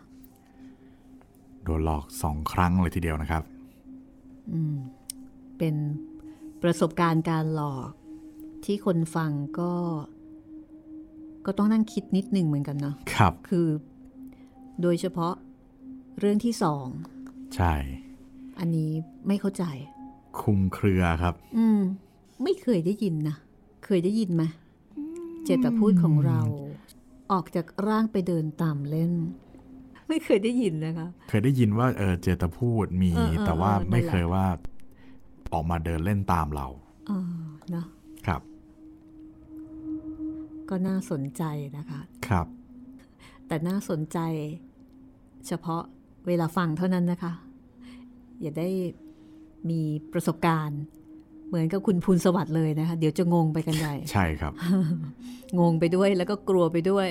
[1.65, 3.43] โดนหลอกสองครั้งเลยทีเดียวนะครับ
[5.59, 5.75] เป็น
[6.63, 7.91] ประสบการณ์การหลอก
[8.65, 9.73] ที่คนฟังก็
[11.47, 13.69] ก็ต้องนั่งคิดนิดหนึ่งเหมือนกันเนาะครับ คือ
[14.83, 15.35] โดยเฉพาะ
[16.19, 16.87] เรื่องที่สอง
[17.57, 17.75] ใช่
[18.59, 18.91] อันนี้
[19.27, 19.65] ไม่เข้าใจ
[20.41, 21.81] คุมเครือครับ อืม
[22.43, 23.37] ไม่เคยได้ยินนะ
[23.85, 24.43] เคยได้ยินไหม
[25.45, 26.41] เจตพูดของเรา
[27.33, 29.13] ออกจากร่างไปเดินตามเล่น
[30.09, 34.47] ไม่เคยได้ยินนะคะ เคยได้ยินว่าเออเจตพูดมีเออเออแต่ว่าเออนั่นแหละไม่เคยว่า
[35.53, 36.67] ออกมาเดินเล่นตามเรา
[37.09, 37.87] เออเนาะ
[38.27, 38.43] ครับ
[40.69, 41.43] ก็น่าสนใจ
[41.77, 42.47] นะคะ ครับ
[43.47, 44.19] แต่น่าสนใจ
[45.47, 45.83] เฉพาะ
[46.27, 47.33] เวลาฟังเท่านั้นนะคะ
[48.41, 48.69] อย่าได้
[49.71, 49.81] มี
[50.13, 50.83] ประสบการณ์
[51.51, 54.53] เหมือนกับคุณภูลสวัสดิ์เลยนะคะ เดี๋ยวจะงงไปกันใหญ่ ใช่ครับ
[55.61, 57.09] งงไปด้วยแล้วก็กลัวไปด้วย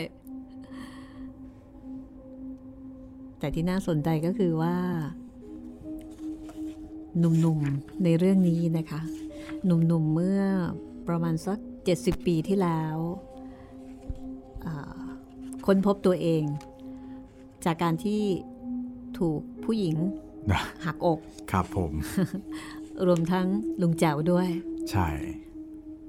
[3.40, 4.76] แต่ที่น่าสนใจก็คือว่า
[7.20, 9.02] หนุ่มๆในเรื่องนี้นะคะ
[9.66, 10.42] หนุ่มๆเมื่อ
[11.08, 11.60] ประมาณสัก
[11.94, 12.98] 70 ปีที่แล้ว
[14.66, 15.00] อ่า
[15.66, 16.44] ค้นพบตัวเอง
[17.66, 18.22] จากการที่
[19.20, 19.96] ถูกผู้หญิง
[20.52, 21.20] นะหักอก
[21.52, 21.92] ครับผม
[23.08, 23.48] รวมทั้ง
[23.82, 24.48] ลุงแจ๋วด้วย
[24.92, 25.08] ใช่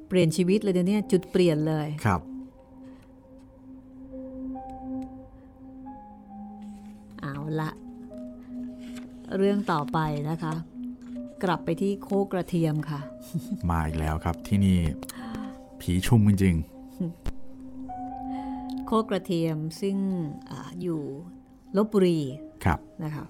[0.09, 2.21] เปลี่ยนชีวิตเลยนะเนี่ยจุดเปลี่ยนเลยครับ
[7.21, 7.71] เอาละ
[9.37, 9.99] เรื่องต่อไป
[10.31, 10.55] นะคะ
[11.43, 13.01] กลับไปที่โคกระเทียมค่ะ
[13.71, 14.77] มาอีกแล้วครับที่นี่
[15.81, 16.57] ผีชุมจริง
[18.87, 19.97] โคกระเทียมซึ่ง
[20.51, 21.01] อาอยู่
[21.77, 23.25] ลบบุรีๆครับนะคะ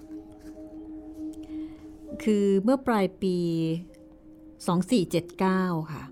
[2.23, 3.37] คือเมื่อปลายปี
[5.03, 6.03] 2479 ค่ะ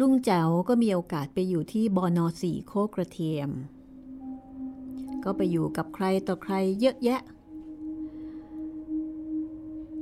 [0.00, 3.50] ลุงแจ๋วก็มีโอกาสไปอยู่ที่บอนอสี่โคกระเทียม
[5.24, 7.20] ก็ไปอยู่กับใครต่อใครเยอะแยะ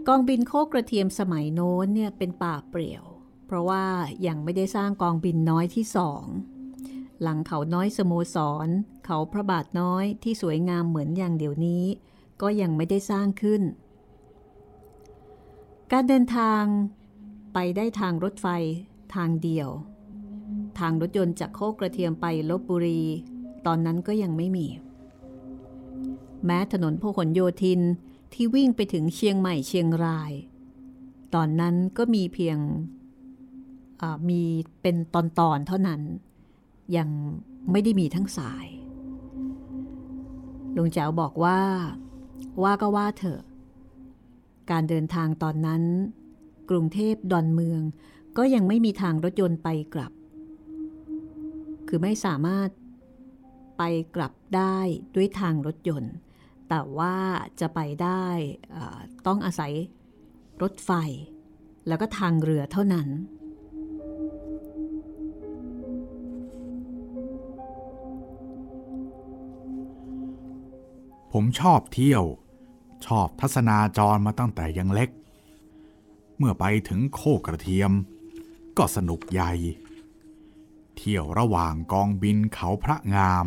[0.08, 3.04] กองบินโคกระเทียมสมัยโน้นเนี่ยเป็นป่าเปลี่ยว
[3.46, 3.84] เพราะว่า
[4.26, 6.24] ยังไม่ได้สร้างกองบินน้อยที่สอง
[7.22, 8.68] หลังเขาน้อยสโมสร
[9.06, 11.84] เขาพระบาทน้อยที่สวยงามเหมือนอย่างเดี๋ยวนี้
[12.42, 13.62] ก็ยังไม่ได้สร้างขึ้น
[15.94, 16.64] การเดินทาง
[17.54, 18.46] ไปได้ทางรถไฟ
[19.14, 19.68] ทางเดียว
[20.78, 23.02] ทางรถยนต์จากโคกกระเทียมไปลบบุรี
[23.66, 24.66] ตอนนั้นก็ยังไม่มี
[26.44, 27.80] แม้ถนนพหลโยธิน
[28.32, 30.32] ที่วิ่งไปถึงเชียงใหม่เชียงราย
[31.34, 32.58] ตอนนั้นก็มีเพียง
[34.28, 34.42] มี
[34.82, 35.16] เป็นต
[35.48, 36.00] อนๆเท่านั้น
[36.96, 37.08] ยัง
[37.70, 38.66] ไม่ได้มีทั้งสาย
[40.76, 41.58] ลุงแจ๋วบอกว่า
[42.62, 43.42] ว่าก็ว่าเถอะ
[44.70, 45.82] การเดินทางตอนนั้น
[46.70, 47.80] กรุงเทพดอนเมือง
[48.36, 50.12] ก็ยังไม่มีทางรถยนต์ไปกลับ
[51.88, 52.68] คือไม่สามารถ
[53.78, 53.82] ไป
[54.16, 54.78] กลับได้
[55.14, 56.14] ด้วยทางรถยนต์
[56.68, 57.16] แต่ว่า
[57.60, 58.24] จะไปได้
[59.26, 59.72] ต้องอาศัย
[60.62, 60.90] รถไฟ
[61.88, 63.08] แล้วก็ทางเรือเท่านั้น
[71.32, 72.24] ผมชอบเที่ยว
[73.06, 75.10] ชอบทัศนาจรมาตั้งแต่ยังเล็ก
[76.36, 77.92] เมื่อไปถึงโคกระเทียม
[78.78, 79.52] ก็สนุกใหญ่
[80.96, 83.46] เที่ยวระหว่างกองบินเขาพระงาม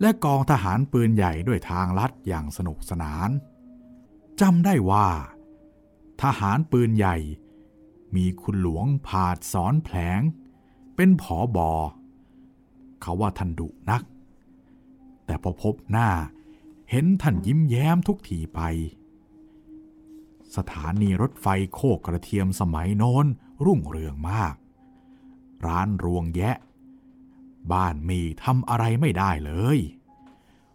[0.00, 3.30] และกองทหารปืนใหญ่ด้วยทางลัดอย่างสนุกสนาน
[4.40, 5.08] จำได้ว่า
[6.22, 7.16] ทหารปืนใหญ่
[8.14, 10.20] มีคุณหลวงผาดสอนแผลง
[10.96, 11.70] เป็นผอบอ
[13.02, 14.02] เขาว่าท่านดุนัก
[15.26, 16.08] แต่พอพบหน้า
[16.96, 18.60] เห็นท่านยิ้มแย้มทุกทีไป
[20.56, 23.26] สถานีรถไฟโคกกระเทียมสมัยโน้น
[23.64, 24.54] รุ่งเรืองมาก
[25.66, 26.56] ร้านรวงแยะ
[27.72, 29.78] บ้านมีทำอะไรไม่ได้เลย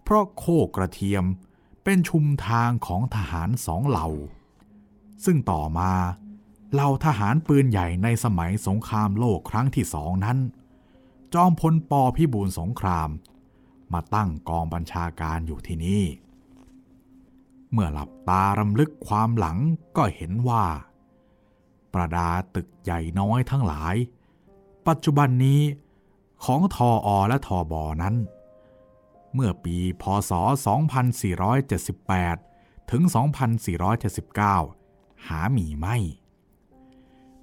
[0.04, 1.24] เพราะโคกกระเทียม
[1.84, 4.08] เป็นชุมทางของทหารสองเหล่า
[5.26, 5.92] ซึ่งต่อมา
[6.74, 10.38] เหล่าทหารปืนใหญ่ในสมัยสงครามโลกครั้งที่สองนั้น
[11.34, 13.10] จอมพลปพิบูลสงคราม
[13.94, 16.04] มาตั้งกองบัญชาการอยู่ที่นี่
[17.72, 19.58] เมื่อหลับตารำลึกความหลัง
[19.98, 20.66] ก็เห็นว่า
[21.94, 23.96] ประดาตึกใหญ่น้อยทั้งหลาย
[24.88, 25.62] ปัจจุบันนี้
[26.44, 28.16] ของทออและทอบอนั้น
[29.34, 30.32] เมื่อปีพศ
[31.22, 33.02] 2478 ถึง
[33.96, 35.98] 2479 หามีไม่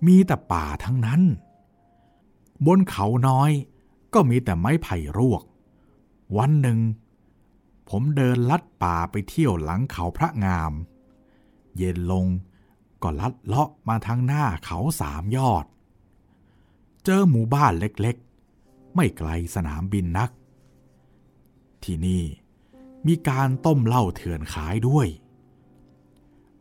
[0.06, 1.22] มีแต่ป่าทั้งนั้น
[2.66, 3.50] บนเขาน้อย
[4.14, 5.42] ก็มีแต่ไม้ไผ่รวก
[6.36, 6.78] วันหนึ่ง
[7.88, 10.72] ผมเดินลัดป่าไปเที่ยวหลังเขาพระงาม
[11.76, 12.26] เย็นลง
[13.02, 15.64] ก็ลัดเลาะมาทางหน้าเขาสามยอด
[17.04, 20.30] เจอหมู่บ้านเล็กๆ ไม่ไกลสนามบินนัก
[21.84, 22.24] ที่นี่
[23.06, 25.08] มีการต้มเหล้าเถื่อนขายด้วย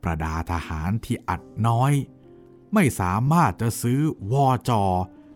[0.02, 1.94] ประดาทหารที่อัดน้อย
[2.74, 4.00] ไม่สามารถจะซื้อ
[4.32, 4.84] วอจอ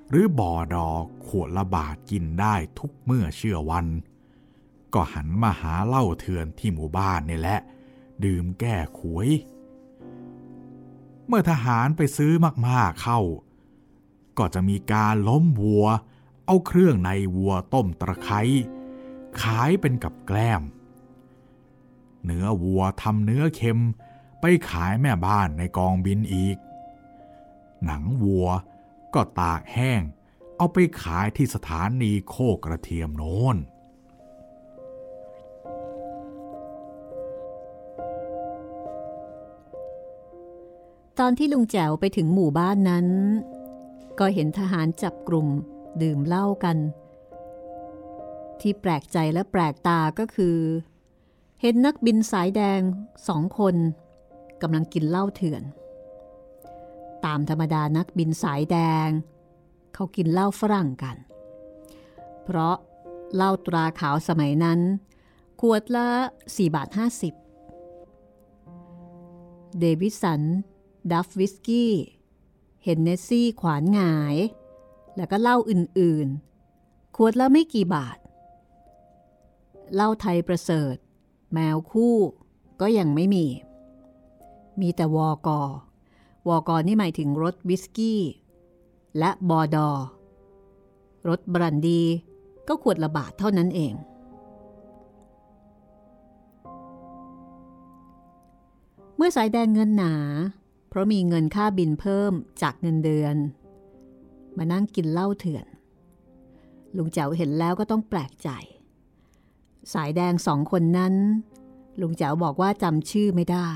[0.09, 0.87] หรือบอดอ
[1.25, 3.85] ขวดละบาทกินได้ทุกเมื่อเชื่อวัน
[4.93, 7.59] ก็หันมาหาเหล้าเถื่อนที่หมู่บ้านนี่แหละ
[8.25, 9.29] ดื่มแก้ขวย
[11.27, 12.33] เมื่อทหารไปซื้อ
[12.67, 13.19] มากๆเข้า
[14.37, 15.85] ก็จะมีการล้มวัว
[16.45, 18.41] เอาเครื่องในวัวต้มตะไคร้
[19.41, 20.63] ขายเป็นกับแกล้ม
[22.25, 23.79] เนื้อวัวทำเนื้อเค็ม
[24.41, 26.57] ไปขายแม่บ้านในกองบินอีก
[27.85, 28.47] หนังวัว
[29.13, 30.01] ก็ตากแห้ง
[30.57, 33.55] เอาไปขายที่สถานีโคกระเทียมโน้น
[41.19, 43.07] ตอนที่ลุงแจ๋วไปถึงหมู่บ้านนั้น
[44.19, 45.47] ก็เห็นทหารจับกลุ่ม
[46.01, 46.77] ดื่มเหล้ากัน
[48.61, 50.57] ที่แปลกใจและแปลกตาก็คือ
[51.61, 52.81] เห็นนักบินสายแดง
[53.27, 53.75] สองคน
[54.61, 55.63] กำลังกินเหล้าเถื่อน
[57.25, 58.77] ตามธรรมดานักบินสายแด
[59.07, 59.09] ง
[59.93, 61.17] เขากินเหล้าฝรั่งกัน
[62.43, 62.75] เพราะ
[63.35, 64.79] เหล้าตราขาวสมัยนั้น
[65.61, 66.07] ขวดละ
[66.43, 66.97] 4บาท50
[69.79, 70.41] เดวิสัน
[71.11, 71.93] ดัฟวิสกี้
[72.83, 74.35] เฮนเนสซี่ขวานหงาย
[75.15, 78.17] แล้วก็เหล้าอื่นๆ ขวดละไม่กี่บาท
[79.93, 80.95] เหล้าไทยประเสริฐ
[81.53, 82.15] แมวคู่
[82.81, 83.45] ก็ยังไม่มี
[84.81, 85.61] มีแต่วอกอ
[86.47, 88.21] วอกอนี่หมายถึงรถวิสกี้
[89.17, 89.89] และบอดอ
[91.27, 92.01] รถบรันดี
[92.67, 93.93] ก็ขวดละบาทเท่านั้นเอง
[99.15, 100.13] เมื่อสายแดงเงินหนา
[100.89, 103.35] เพราะมีเงินค่าบินเพิ่มจากเงินเดือน
[104.57, 105.65] มานั่งกินเหล้าเถื่อน
[106.95, 108.49] ลุงแจ๋วเห็นแล้วก็ต้องแปลกใจ
[109.93, 111.13] สายแดงสองคนนั้น
[112.01, 113.69] ลุงแจ๋วบอกว่าจำชื่อไม่ได้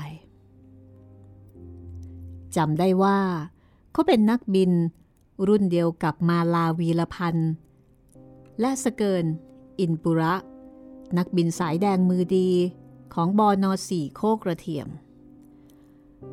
[2.56, 3.18] จำได้ว่า
[3.92, 4.70] เขาเป็นนักบิน
[5.46, 7.50] รุ่นเดียวกับมาลาวีละพันธ์
[8.60, 9.24] และสเกิน
[9.78, 10.34] อินปุระ
[11.18, 12.48] นักบินสายแดงมือดี
[13.14, 14.88] ของบอนอสี่โคกระเทียม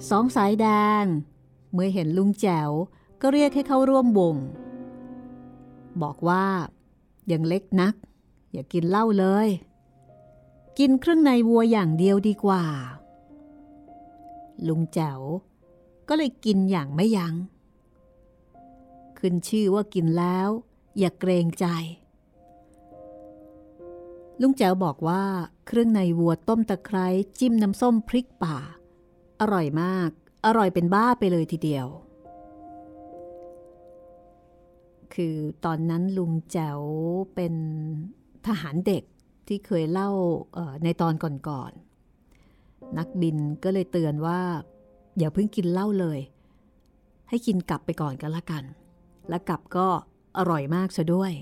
[0.09, 0.67] สองสายแด
[1.03, 1.05] ง
[1.71, 2.69] เมื่อเห็นลุงแจ๋ว
[3.21, 4.35] ก็เรียกให้เข้าร่วมวง
[6.01, 6.45] บอกว่า
[7.31, 7.95] ยังเล็กนัก
[8.51, 9.49] อย่ากินเหล้าเลย
[10.79, 12.63] กินเครื่องในวัวอย่างเดียวดีกว่า
[14.67, 15.21] ลุงแจ๋ว
[16.07, 17.35] ก็เลยกินอย่างไม่ยัง้ง
[19.17, 20.49] ขึ้นชื่อว่ากินแล้ว
[20.97, 21.65] อย่าเกรงใจ
[24.41, 25.23] ลุงแจ๋วบอกว่า
[25.65, 27.07] เครื่องในวัวต้มตะไคร้
[27.39, 28.57] จิ้มน้ำส้มพริกป่า
[29.41, 30.09] อร่อยมาก
[30.45, 31.87] อร่อยเป็นบ้าไปเลยทีเดียว
[35.13, 36.79] คือตอนนั้นลุงแจ๋ว
[37.35, 37.53] เป็น
[38.47, 39.03] ทหารเด็ก
[39.47, 40.09] ที่เคยเล่า
[40.83, 44.41] ในตอนก่อนๆนักบินก็เลยเตือนว่า
[45.17, 46.19] อย่าเพิ่งกินเหล้าเลย
[47.29, 48.63] ให้กินกลับไปก่อนก็แล้วกัน
[49.29, 49.87] และกลับก็
[50.37, 51.33] อร่อยมากซะด้วย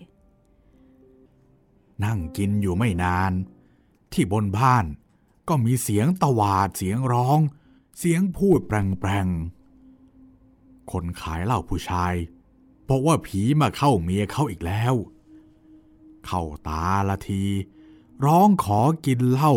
[2.04, 3.32] นั่งกินอยู่ไม่นาน
[4.14, 4.86] ที่บนบ้าน
[5.48, 7.40] ก็มีเสียงตวาดเสียงร้อง
[8.02, 12.14] เสียงพูดแปลงๆ คนขายเหล้าผู้ชาย
[12.88, 14.94] บอกว่าผีมาเข้าเมียเขาอีกแล้ว
[16.26, 17.44] เข้าตาละที
[18.26, 19.54] ร้องขอกินเหล้า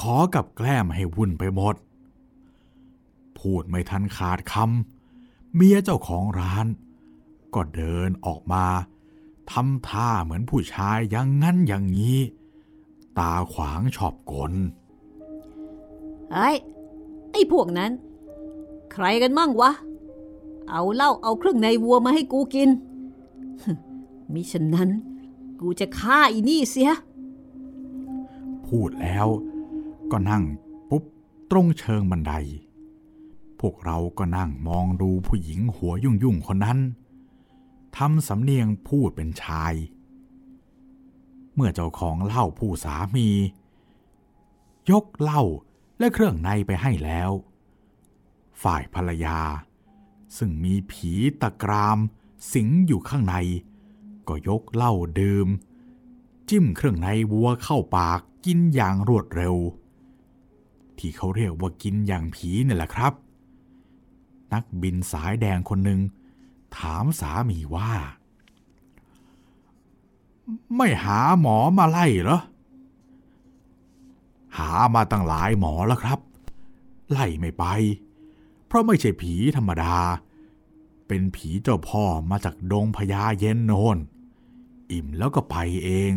[0.00, 1.74] ขอกับแกล้มให้วุ่นไปหมด
[3.38, 6.66] พูดไม่ทันขาดคำเมียเจ้าของร้าน
[7.54, 8.66] ก็เดินออกมา
[9.50, 12.18] ทำท่าเหมือนผู้ชายอย่างงั้นอย่างนี้
[13.18, 14.52] ตาขวางชอบกล
[16.32, 16.50] ไอ้
[17.34, 17.92] ไอ้พวกนั้น
[18.92, 19.70] ใครกันมั่งวะ
[20.70, 22.70] เอาเหล้าเอาเครื่องในวัวมาให้กูกิน
[24.32, 24.90] มิฉะนั้น
[25.60, 26.92] กูจะฆ่าอีนี่เสีย
[28.66, 29.26] พูดแล้ว
[30.10, 30.44] ก็นั่ง
[30.90, 31.04] ปุ๊บ
[31.50, 32.32] ตรงเชิงบันได
[33.60, 36.78] พวกเราก็นั่งมองดูผู้หญิงหัวยุ่งยุ่งคนนั้น
[37.96, 39.74] ทำสำเนียงพูดเป็นชาย
[41.54, 43.28] เมื่อเจ้าของเล่าผู้สามี
[44.90, 45.42] ยกเหล้า
[45.98, 47.30] และเครื่องในไปให้แล้ว
[48.62, 49.38] ฝ่ายภรรยา
[50.36, 51.98] ซึ่งมีผีตะกราม
[52.52, 53.36] สิงอยู่ข้างใน
[54.28, 55.48] ก็ยกเหล้าดื่ม
[56.48, 59.56] จิ้มเครื่องในวัวเข้าปากกินอย่างรวดเร็ว
[60.98, 63.12] ที่เขาเรียกว่ากินอย่างผีนี่แหละครับ
[64.52, 66.00] นักบินสายแดงคนหนึ่ง
[66.76, 67.92] ถามสามีว่า
[70.76, 72.40] ไม่หาหมอมาไล่เหรอ
[74.58, 76.18] หามาตั้งหลายหมอแล้วครับ
[77.10, 77.64] ไล่ไม่ไป
[78.66, 79.96] เพราะไม่ใช่ผีธรรมดา
[81.08, 83.98] เป็นผีเจ้าพ่อมาจากดงพญาเย็นโนน
[84.90, 86.12] อิ่มแล้วก็ไปเอง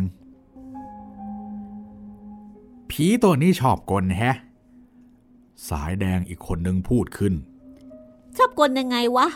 [2.90, 4.36] ผีตัวนี้ชอบกลแฮะ
[5.68, 7.34] สายแดงอีกคนหนึ่งพูดขึ้น
[8.36, 9.28] ชอบกลยังไงวะ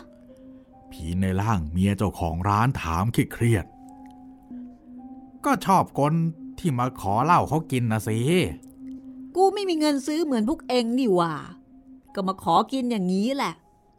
[0.93, 3.67] ผีในร่างเมียเจ้าของร้านถามเครียด
[5.45, 6.15] ก็ชอบกล
[6.59, 8.19] ที่มาขอเหล้าเขากินนะสิ
[9.37, 11.35] กูไม่มีเงินซื้อเหมือนพวกเองนี่ว่า
[12.15, 13.53] ก็มาขอกินอย่างนี้แหละ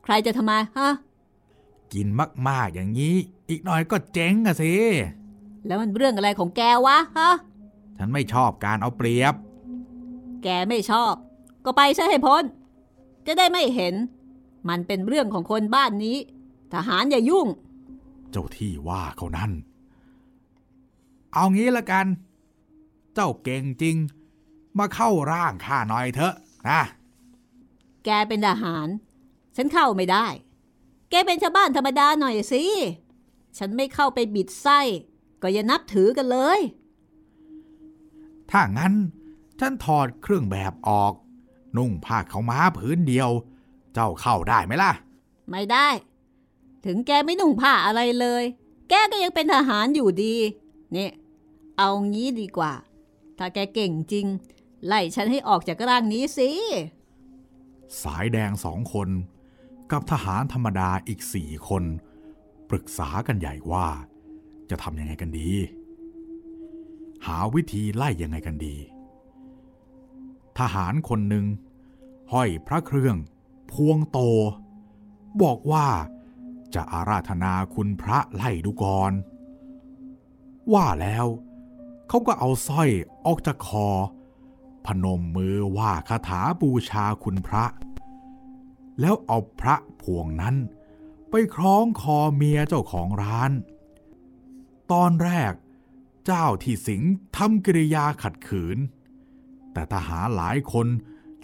[0.03, 0.89] ใครจะทำไมฮะ
[1.93, 2.07] กิน
[2.47, 3.15] มากๆอย่างนี้
[3.49, 4.73] อีกหน่อยก็เจ๊งอะสิ
[5.65, 7.31] แล้วมันเรื่องอะไรของแกวะฮะ
[7.97, 9.33] ฉันไม่ชอบการเอาเปรียบ
[10.43, 11.13] แกไม่ชอบ
[11.65, 12.43] ก็ไปซะให้พ้น
[13.25, 13.93] จะได้ไม่เห็น
[14.69, 16.17] มันเป็นเรื่องของคนบ้านนี้
[16.73, 17.47] ทหารอย่ายุ่ง
[18.31, 19.51] เจ้าที่ว่าเขานั่น
[21.33, 22.05] เอางี้ละกัน
[23.13, 23.95] เจ้าเก่งจริง
[24.79, 26.33] มาเข้าร่างข้าหน่อยเถอะ
[26.69, 26.81] นะ
[28.05, 28.87] แกเป็นทหาร
[29.55, 30.25] ฉันเข้าไม่ได้
[31.09, 32.63] แกเป็นชาวบ้านธรรมดาหน่อยสิ
[33.57, 34.79] ฉันไม่เข้าไปบิดไส้
[35.41, 36.59] ก็อย่านับถือกันเลย
[38.51, 38.93] ถ้างั้น
[39.59, 41.13] ฉันถอดเครื่องแบบออก
[41.77, 43.29] นุ่งผ้าเขาม้าผืนเดียว
[43.93, 44.91] เจ้าเข้าได้ไหมล่ะ
[45.49, 45.87] ไม่ได้
[46.85, 48.43] ถึงแกไม่นุ่งผ้าอะไรเลย
[48.89, 50.35] แกก็ยังเป็นทหารอยู่ดี
[50.95, 51.09] นี่
[51.77, 52.73] เอางี้ดีกว่า
[53.37, 54.25] ถ้าแกเก่งจริง
[54.87, 56.49] ไล่ฉันให้ออกจากร่างนี้สิ
[58.03, 59.09] สายแดงสองคน
[59.91, 61.83] กับทหารธรรมดาอีกสี่คน
[62.69, 63.87] ปรึกษากันใหญ่ว่า
[64.69, 65.51] จะทำยังไงกันดี
[67.25, 68.75] หาวิธีไล่ยังไงกันดี
[70.59, 71.45] ทหารคนหนึ่ง
[72.33, 73.15] ห้อยพระเครื่อง
[73.71, 74.19] พวงโต
[75.41, 75.87] บอกว่า
[76.75, 79.11] จะอาราธนาคุณพระไล่ดูก่อน
[80.73, 81.25] ว่าแล้ว
[82.07, 82.89] เขาก็เอาสร้อย
[83.25, 83.87] ออกจากคอ
[84.85, 87.65] พนมมือว่าคาถาบูชาคุณพระ
[88.99, 90.55] แล้วเอาพระพวงนั้น
[91.29, 93.51] ไปคล้องคอเมียเจ้าของร้าน
[94.91, 95.53] ตอนแรก
[96.25, 97.01] เจ้าที่สิง
[97.35, 98.77] ทำกิริยาขัดขืน
[99.73, 100.87] แต่ทหารหลายคน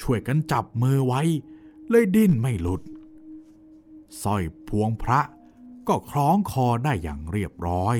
[0.01, 1.21] ช่วยกันจับมือไว้
[1.89, 2.81] เลยดิ้นไม่หลุด
[4.23, 5.19] สร้อยพวงพระ
[5.87, 7.97] ก็คล้องคอได้อย่างเรียบร้อย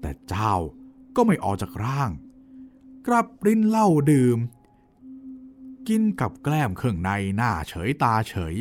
[0.00, 0.54] แต่เจ้า
[1.16, 2.10] ก็ไม่ออกจากร่าง
[3.06, 4.38] กลับรินเหล้าดื่ม
[5.88, 8.54] กินกับแกล้มเครื่องในหน้าเฉยตาเฉย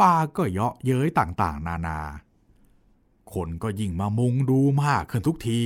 [0.00, 2.00] ปาก็เยาะเย้ยต่างๆ นานา
[3.32, 5.60] คนก็ยิ่งมามุงดูมากขึ้นทุกที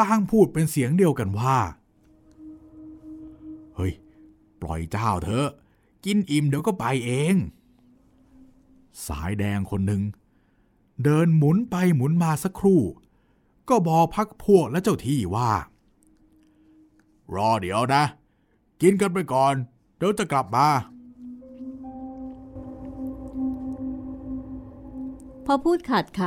[0.00, 1.58] ต่างพูดเป็นเสียงเดียวกันว่า
[3.74, 3.92] เฮ้ย
[4.60, 5.48] ปล่อยเจ้าเถอะ
[6.04, 7.34] กินอิ่มเดี๋ยวก็ไปเอง
[9.06, 10.02] สายแดงคนหนึ่ง
[11.04, 12.82] เดินหมุนไปหมุนมาสักครู่
[13.68, 15.50] ก็บอกพักพวกและเจ้าที่ว่า
[17.34, 18.02] รอเดี๋ยวนะ
[18.82, 19.54] กินกันไปก่อน
[19.96, 20.68] เดี๋ยวจะกลับมา
[25.44, 26.20] พอพูดขาดค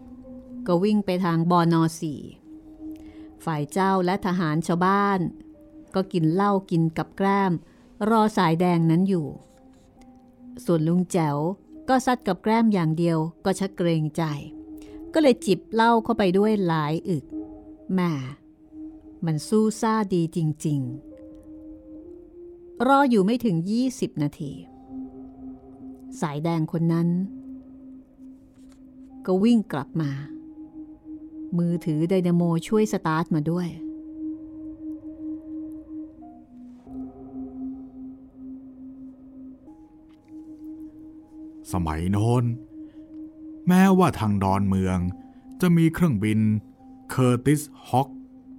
[0.00, 2.20] ำก็วิ่งไปทางบอนอสี่
[3.44, 5.20] ฝ่ายเจ้าและทหารชาวบ้าน
[5.94, 7.52] ก็กินเหล้ากินกับแกล้ม
[8.10, 9.26] รอสายแดงนั้นอยู่
[10.64, 11.36] ส่วนลุงแจ๋ว
[11.88, 14.22] ก็ซัดกับแกล้มอย่างเดียวก็ชักเกรงใจ
[15.12, 17.24] ก็เลยจิบเหล้าเข้าไปด้วยหลายอึก
[17.94, 18.12] แม่
[19.26, 20.80] มันสู้ซาดีจริง
[22.02, 23.56] ๆ รออยู่ไม่ถึง
[23.88, 24.52] 20 นาที
[26.20, 27.08] สายแดงคนนั้น
[29.26, 30.10] ก็วิ่งกลับมา
[31.58, 33.68] มือถือไดนาโมช่วยสตาร์ทมาด้วย
[41.72, 42.44] สมัยโน้น
[43.68, 44.98] แม้ว่าทางดอนเมือง
[45.60, 46.40] จะมีเครื่องบิน
[47.10, 48.08] เคอร์ติสฮอค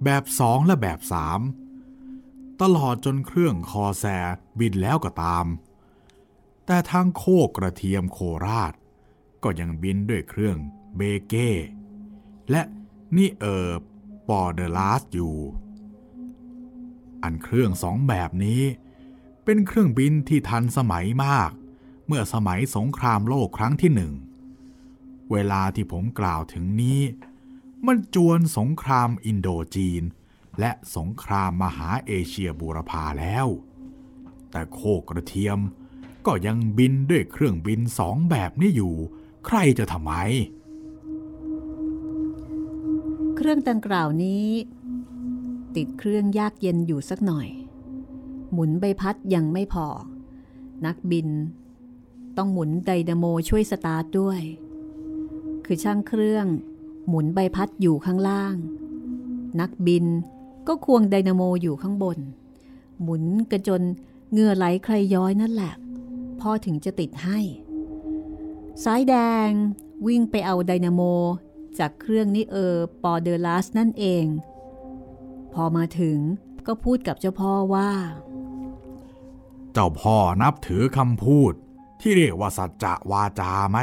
[0.04, 1.40] แบบสองและแบบสาม
[2.62, 4.04] ตลอดจนเครื่องคอแซ
[4.58, 5.46] บินแล้วก็ตาม
[6.66, 7.24] แต่ทางโค
[7.56, 8.72] กระเทียมโคราช
[9.42, 10.56] ก็ยังบินด้วยเครื่อง
[10.96, 11.50] เบเก้
[12.50, 12.62] และ
[13.16, 13.68] นี่เออ
[14.28, 15.34] ปอเดลาสอยู่
[17.22, 18.62] อันเครื่องสองแบบนี้
[19.44, 21.50] เป็นเครื่องบินที่ทันสมัยมาก
[22.06, 24.14] เมื่อสมัยสงครามโลกครั้งที่หนึ่ง
[25.32, 27.00] เวลาที่ผมกล่าวถึงนี้
[27.86, 30.02] มันจวนสงครามอินโดจีน
[30.60, 33.46] และสงครามมหาเอเชียบูรพาแล้ว
[34.50, 35.58] แต่โคกระเทียม
[36.26, 38.94] ก็ยังบินด้วยเครื่องบินสองแบบนี้อยู่
[39.46, 40.12] ใครจะทำไม
[43.36, 44.46] เครื่องดังกล่าวนี้
[45.76, 47.48] ติดเครื่องยากเย็นอยู่สักหน่อย
[48.52, 49.86] หมุนใบพัดยังไม่พอ
[50.86, 51.28] นักบิน
[52.36, 54.40] ต้องหมุนไดนาโมช่วยสตาร์ทด้วย
[55.64, 56.46] คือช่างเครื่อง
[57.08, 58.54] หมุนใบพัดอยู่ข้างล่าง
[59.60, 60.06] นักบิน
[60.66, 62.18] ก็ควงไดนาโมอยู่ข้างบน
[63.02, 63.82] หมุนกันจน
[64.32, 65.74] เหงื่อไหลไคลย้อยนั่นแหละ
[66.40, 67.38] พอถึงจะติดให้
[68.84, 69.14] สายแด
[69.48, 69.50] ง
[70.06, 71.02] วิ่งไปเอาไดนาโม
[71.78, 74.24] จากเครื่องนิเออร์ปอเดอลัสนั่นเอง
[75.54, 76.18] พอมาถึง
[76.66, 77.90] ก็พูดกับเจ้าพ่อว่า
[79.72, 81.52] เจ้าพ่อนับถือคำพูด
[82.00, 83.78] ที่เรียกว่าสัจจะวาจาไหม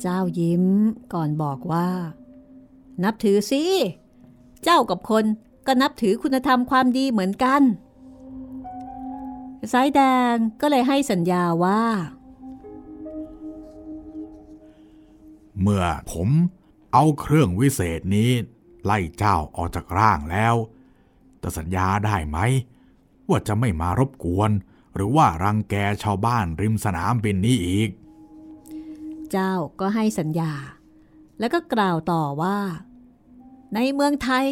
[0.00, 0.64] เจ้ายิ้ม
[1.12, 1.88] ก่อนบอกว่า
[3.04, 3.64] นับถือสิ
[4.64, 5.24] เจ้ากับคน
[5.66, 7.62] ก็นับถือคุณธรรมความดีเหมือนกัน
[9.72, 10.00] สายแด
[10.32, 11.82] งก็เลยให้สัญญาว่า
[15.60, 16.28] เมื่อผม
[16.92, 18.30] เอาเครื่องวิเศษนี้
[18.84, 20.54] ไล่เจ้าออกจากร่างแล้ว
[21.42, 22.38] จะสัญญาได้ไหม
[23.28, 24.50] ว่าจะไม่มารบกวน
[24.94, 27.90] หรือว่ารังแกชาวบ้านริมสนามบินนี้อีก
[29.32, 30.52] เจ้าก็ให้สัญญา
[31.38, 32.58] แล้วก็กล่าวต่อว่า
[33.74, 34.44] ในเมืองไทย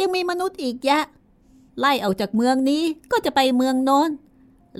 [0.00, 1.04] ยังมีมนุษย์อีกแยะ
[1.78, 4.10] ไล่ออกจากเมืองนี้ก็จะไปเมืองโน้น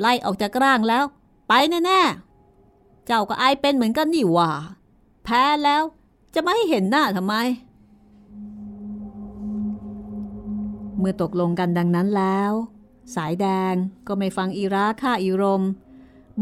[0.00, 1.04] ไล่ออกจากร่างแล้ว
[1.48, 1.52] ไป
[1.86, 4.50] แน่ๆ เจ้าก็อายเป็นเหมือนกันนี่ว่า
[5.24, 5.82] แพ้แล้ว
[6.34, 7.34] จะไม่ให้เห็นหน้าทำไม
[10.98, 12.52] เมื่อตกลงกันดังนั้นแล้ว
[13.14, 13.74] สายแดง
[14.06, 15.62] ก็ไม่ฟังอีราค่าอีรม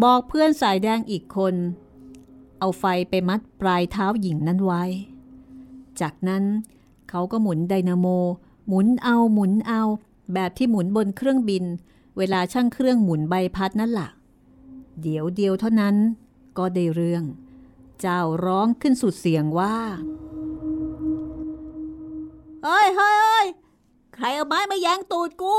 [0.02, 1.54] บอกเพื่อนสายแดงอีกคน
[2.58, 4.84] เอาไฟไปมัดปลายเท้าหญิงนั้นไว้
[6.00, 6.44] จากนั้น
[7.10, 8.06] เขาก็หมุนไดนาโม
[8.68, 9.82] หมุนเอาหมุนเอา
[10.34, 11.64] แบบที่หมุนบนเครื่องบิน
[12.16, 14.08] เวลาช่างเครื่องหมุนใบพัดนั่นละ่ะ
[15.02, 15.96] เดี๋ยวเดียวเท่านั้น
[16.58, 17.24] ก็ได้เรื่อง
[18.00, 19.76] เจ้าร้องขึ้นสุดเสียงว่า
[22.64, 23.46] เฮ้ยเฮ้ยเฮ้ย
[24.14, 25.56] ใครเอาไม้มาแยงตูดกู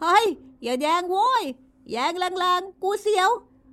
[0.00, 0.24] เฮ้ย
[0.62, 1.42] อย่าแยงโว้ย
[1.90, 3.30] แยงแรงๆ กูเสียว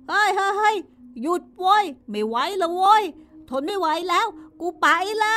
[0.08, 0.76] เฮ้ยเฮ้ยเฮ้ย
[1.20, 3.04] หยุดโว้ย ไม่ไหวแล้วโว้ย
[3.48, 4.26] ทนไม่ไหวแล้ว
[4.60, 4.86] กูไป
[5.22, 5.36] ละ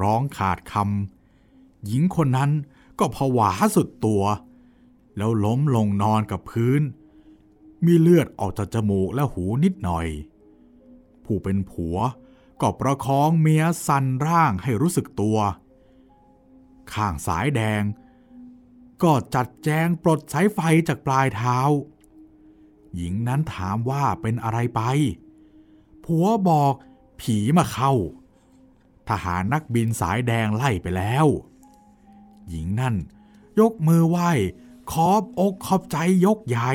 [0.00, 2.50] ร้องขาดคำหญิงคนนั้น
[2.98, 4.22] ก็ผวาสุดตัว
[5.16, 6.82] แล้วล้มลงนอนกับพื้น
[7.84, 10.06] มีเลือดออกจากจมูกและหูนิดหน่อย
[11.24, 11.96] ผู้เป็นผัว
[12.60, 15.38] ก็ประคองเมียสั่นร่างให้รู้สึกตัว
[16.92, 17.82] ข้างสายแดง
[19.02, 21.58] ก็จัดแจงปลดสายไฟจากปลายเท้า
[22.94, 24.80] หญิงนั้นถามว่าเป็นอะไรไป
[26.04, 26.74] ผัวบอก
[27.20, 27.92] ผีมาเข้า
[29.08, 31.26] ทหารนักบินสายแดงไล่ไปแล้ว
[32.48, 32.96] หญิงนั่น
[33.60, 34.30] ยกมือไหว้
[34.90, 35.96] ขอบอกขอบใจ
[36.26, 36.70] ยกใหญ่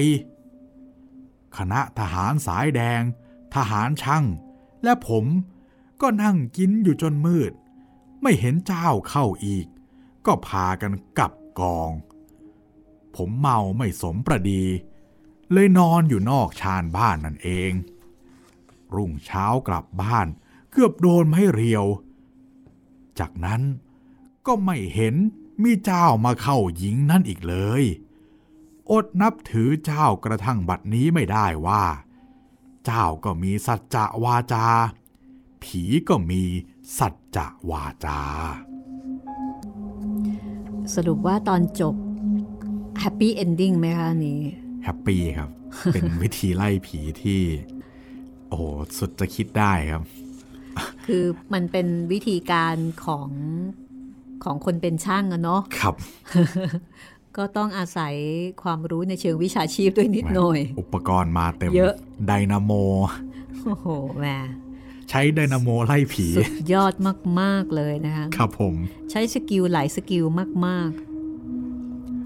[1.58, 3.02] คณะทหารสายแดง
[3.56, 4.26] ทหารช่าง
[4.84, 5.26] และผม
[6.02, 7.52] ก็นั่งกินอยู่จนมืด
[8.22, 9.66] ไม่เห็นเจ้าเข้าอีก
[10.26, 11.92] ก็พากันกลับกอง
[13.16, 14.64] ผมเมาไม่สมประดี
[15.52, 17.72] เลยนอนอยู่นอกชานบ้านนั่นเอง
[18.96, 20.28] รุ่งเช้ากลับบ้าน
[20.72, 21.86] เกือบโดนไม่เรียว
[23.20, 23.62] จากนั้น
[24.46, 25.16] ก็ไม่เห็น
[25.64, 27.84] มีเจ้ามาเข้าหญิงนั่นอีกเลย
[28.92, 31.84] อดนับถือเจ้ากระทั่งบัดนี้ไม่ได้ว่า
[32.86, 34.68] เจ้าก็มีสัจจะวาจา
[35.64, 36.44] ผีก็มี
[36.98, 38.20] สัจจะวาจา
[40.94, 41.96] สรุปว่าตอนจบ
[43.02, 44.42] happy ending ไหมคะอันนี้
[44.84, 45.50] happy ครับ
[45.94, 47.42] เป็นวิธีไล่ผีที่
[48.48, 48.64] โอ้โห
[48.98, 50.04] สุดจะคิดได้ครับ
[51.06, 51.24] คือ
[51.54, 52.76] มันเป็นวิธีการ
[53.06, 53.30] ของ
[54.44, 55.96] ของคนเป็นช่างอะเนาะครับ
[57.38, 58.14] ก็ต้องอาศัย
[58.64, 61.94] ความรู้ในเชิงวิชาชีพด้วยนิดหน่อย อุปกรณ์มาเต็มเยอะ
[62.28, 62.72] ไดนาโม
[63.66, 63.88] โอ้โห
[64.20, 64.28] แหม
[65.10, 66.94] ใช้ไดนาโมไล่ผี สุดยอด
[67.42, 68.76] มาก ๆ เลยนะคะ ครับผม
[69.12, 70.26] ใช้ skill หลาย skill
[70.66, 71.05] มาก ๆ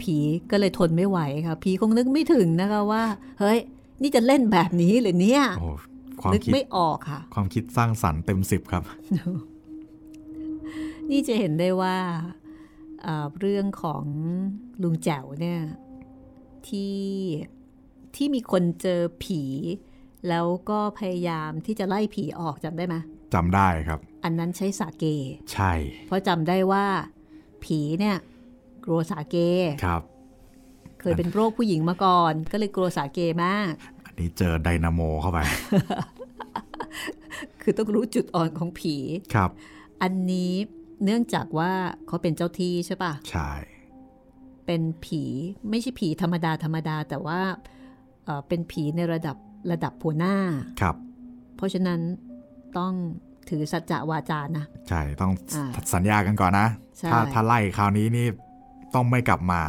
[0.09, 0.19] ผี
[0.51, 3.03] ก็เลยทนไม่ไหวค่ะ ผีคงนึกไม่ถึงนะคะว่า
[3.39, 3.59] เฮ้ย
[4.01, 5.69] นี่จะเล่นแบบนี้เลยเนี่ยโอ้โห
[6.21, 8.83] ความนึกคิดไม่ออกค่ะ ความคิดสร้างสรรค์เต็มสิบครับ
[11.09, 11.97] นี่จะเห็นได้ว่า
[13.01, 14.03] เอ่อเรื่องของ
[14.83, 15.61] ลุงแจ๋วเนี่ย
[16.67, 16.97] ที่
[18.15, 19.43] ที่มีคนเจอผี
[20.29, 22.95] แล้วก็พยายามที่จะไล่ผีออกจำได้ไหม
[23.33, 25.05] จำได้ครับ อันนั้นใช้สาเก
[25.53, 25.73] ใช่
[26.07, 26.85] เพราะจำได้ว่า
[27.63, 28.17] ผีเนี่ย
[28.89, 29.37] กลัวสาเก
[29.85, 30.01] ครับ
[30.99, 33.71] เคยเป็นโรคผู้หญิงมาก่อน ก็เลยกลัวสาเกมาก
[34.05, 35.39] อันนี้เจอไดนาโมเข้าไป
[37.61, 38.95] คือต้องรู้จุดอ่อนของผี
[39.35, 39.49] ครับ
[40.01, 40.53] อันนี้
[41.03, 41.71] เนื่องจากว่า
[42.07, 43.51] เขาเป็นเจ้าที่ใช่ปะใช่
[44.65, 45.23] เป็นผี
[45.69, 47.39] ไม่ใช่ผีธรรมดาธรรมดา แต่ว่า
[48.25, 49.37] เอ่อเป็นผีในระดับ
[49.71, 50.35] ระดับหัวหน้า
[50.81, 50.95] ครับ
[51.55, 51.99] เพราะฉะนั้น
[52.77, 52.93] ต้อง
[53.49, 56.67] ถือสัจจะวาจานะ ใช่ต้องอ่าสัญญากันก่อนนะ
[56.99, 58.27] ใช่ถ้าถ้าไล่คราวนี้นี่
[58.95, 59.61] ต้องไม่กลับมา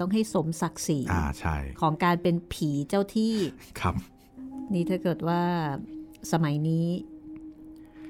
[0.00, 3.34] ต้องให้สมศักดิ์ศรีอ่าใช่ ของการเป็นผีเจ้าที่
[3.80, 3.94] ครับ
[4.72, 5.42] นี่ถ้าเกิดว่า
[6.32, 6.86] สมัยนี้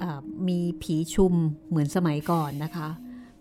[0.02, 1.34] อ่ามีผีชุม
[1.68, 2.88] เหมือนสมัยก่อนนะคะ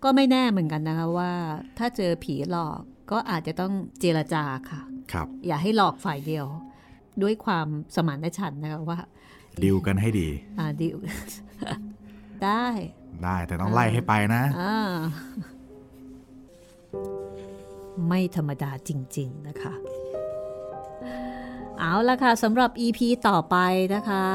[0.02, 1.32] ก็ไม่แน่เหมือนกันนะคะว่า
[1.78, 4.80] ถ้าเจอผีหลอกก็อาจจะต้องเจรจาค่ะ
[5.12, 6.46] ครับ อย่าให้หลอกฝ่ายเดียว
[7.22, 7.66] ด้วยความ
[7.96, 8.98] สมานฉันท์นะคะว่า
[9.62, 10.96] ดิวกันให้ดี อ่าดิว
[12.44, 12.66] ได้
[13.24, 14.76] ได้แต่ต้องไล่ให้ไปนะอ่า
[18.08, 19.74] ไม่ธรรมดาจริง ๆ นะคะ
[21.78, 23.56] เอาละค่ะสำหรับ EP ต่อไป
[23.94, 24.26] นะคะ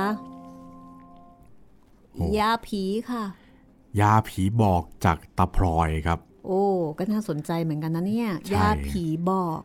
[2.14, 3.24] โอ้ยาผีค่ะ
[4.02, 6.64] ยาผีบอกจากตาพลอยครับ โอ้
[6.98, 9.60] ก็น่าสนใจเหมือนกันนะเนี่ยใช่ยาผีบอก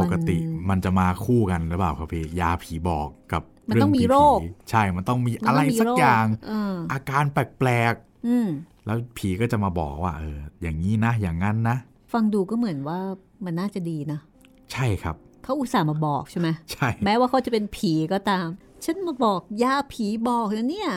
[0.00, 0.36] ปกติ
[0.70, 4.38] มันจะมาคู่กันหรือเปล่าครับพี่ ยาผีบอกกับมันต้องมีผีโรค
[4.70, 7.94] ใช่ มันต้องมีมันอะไรต้มีสักโรคอย่างเอออาการแปลก
[8.28, 11.76] อืมๆ แล้วผีก็จะมาบอกว่าเอออย่างนี้นะ อย่างนั้นนะ
[12.12, 12.98] ฟังดูก็เหมือนว่า
[13.44, 14.18] มันน่าจะดีนะ
[14.72, 18.46] ใช่ครับ เขาอุตส่าห์มาบอกใช่ไหมใช่ แม้ว่าเขาจะเป็นผีก็ตาม
[18.84, 20.90] ฉันมาบอกยาผีบอกนะเนี่ย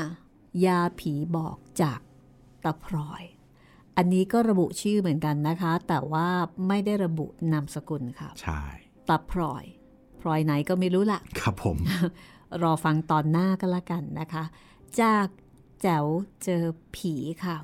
[0.66, 2.00] ยาผีบอกจาก
[2.64, 3.24] ตาพลอย
[3.98, 6.28] อันนี้ก็ระบุชื่อเหมือนกันนะคะ แต่ว่า
[6.68, 8.62] ไม่ได้ระบุนามสกุลค่ะ ใช่
[9.10, 9.64] ตาพลอย
[10.22, 11.78] พลอยไหนก็ไม่รู้ละครับผม
[12.64, 14.44] รอฟังตอนหน้าก็แล้วกันนะคะ
[15.02, 15.28] จาก
[15.82, 16.06] แจ๋ว
[16.44, 16.64] เจอ
[16.96, 17.14] ผี
[17.44, 17.58] ค่ะ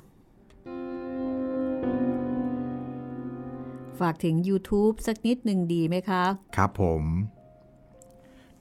[4.00, 6.22] ฝากถึง YouTube สักนิดหนึ่งดีไหมคะ
[6.56, 7.02] ครับผม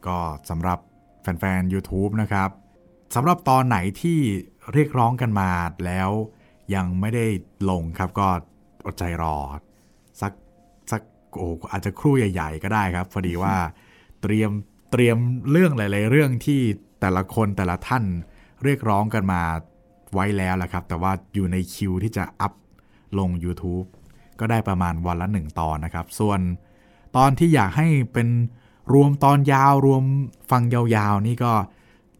[0.05, 0.17] ก็
[0.49, 0.79] สำหรับ
[1.21, 2.49] แฟนๆ YouTube นะครับ
[3.15, 4.19] สำหรับตอนไหนที่
[4.73, 5.51] เรียกร้องกันมา
[5.85, 6.09] แล้ว
[6.75, 7.25] ยังไม่ได้
[7.69, 8.27] ลงครับก็
[8.85, 9.35] อดใจรอ
[10.21, 10.33] สัก
[10.91, 11.01] สัก
[11.35, 13.55] โอ้อาจจะครู่ใหญ่ ๆ ก็ได้ครับพอดีว่า
[14.21, 14.51] เตรียม
[14.91, 15.17] เตรียม
[15.51, 16.61] เรื่องหลาย ๆ เรื่องที่
[17.01, 18.03] แต่ละคนแต่ละท่าน
[18.63, 19.41] เรียกร้องกันมา
[20.13, 22.53] ไว้แล้วแหละครับ แต่ว่าอยู่ในคิวที่จะอัพ
[23.19, 23.87] ลง YouTube
[24.39, 26.39] ก็ได้ประมาณวันละหนึ่งตอนนะครับ ส่วน
[27.17, 28.27] ตอนที่อยากให้เป็น
[28.93, 30.03] รวมตอนยาวรวม
[30.51, 31.53] ฟังยาวๆ นี่ก็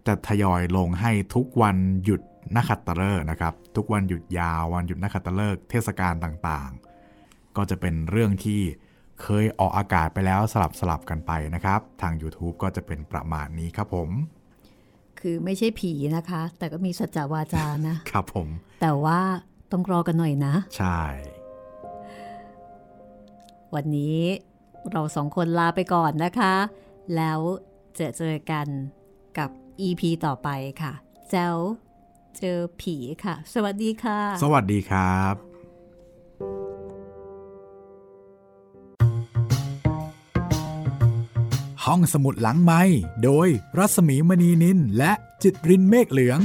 [0.08, 2.22] จะทยอยลงให้ทุกวันหยุด
[2.56, 8.62] นักขัตฤกษ์นะครับ ทุกวันหยุดยาววันหยุดนักขัตฤกษ์เทศกาลต่างๆ ก็จะเป็นเรื่องที่
[9.22, 14.10] เคยออกอากาศไปแล้วสลับสลับๆกันไปนะครับ ทาง YouTube ก็จะเป็นประมาณนี้ครับผม
[15.20, 18.48] คือไม่ใช่ผีนะคะ แต่ก็มีสัจจวาจานะ ครับผม
[18.82, 19.20] แต่ว่า
[19.72, 21.02] ต้องรอกันหน่อยนะ ใช่
[23.76, 24.22] วันนี้
[24.92, 26.54] เราสองคนลาไปก่อนนะคะ
[27.16, 27.40] แล้ว
[27.96, 28.68] เจอเจอกัน
[29.38, 29.50] กับ
[29.88, 30.50] EP ต่อไป
[30.82, 30.94] ค่ะ
[31.32, 31.56] แจ้ว
[32.38, 35.36] เจอผีค่ะ สวัสดีค่ะ สวัสดีครับ
[41.86, 42.82] ห้องสมุดหลังไม้
[43.24, 43.48] โดย
[43.78, 45.12] รัศมีมณีนินและ
[45.44, 46.40] จิตรินเมฆเหลือง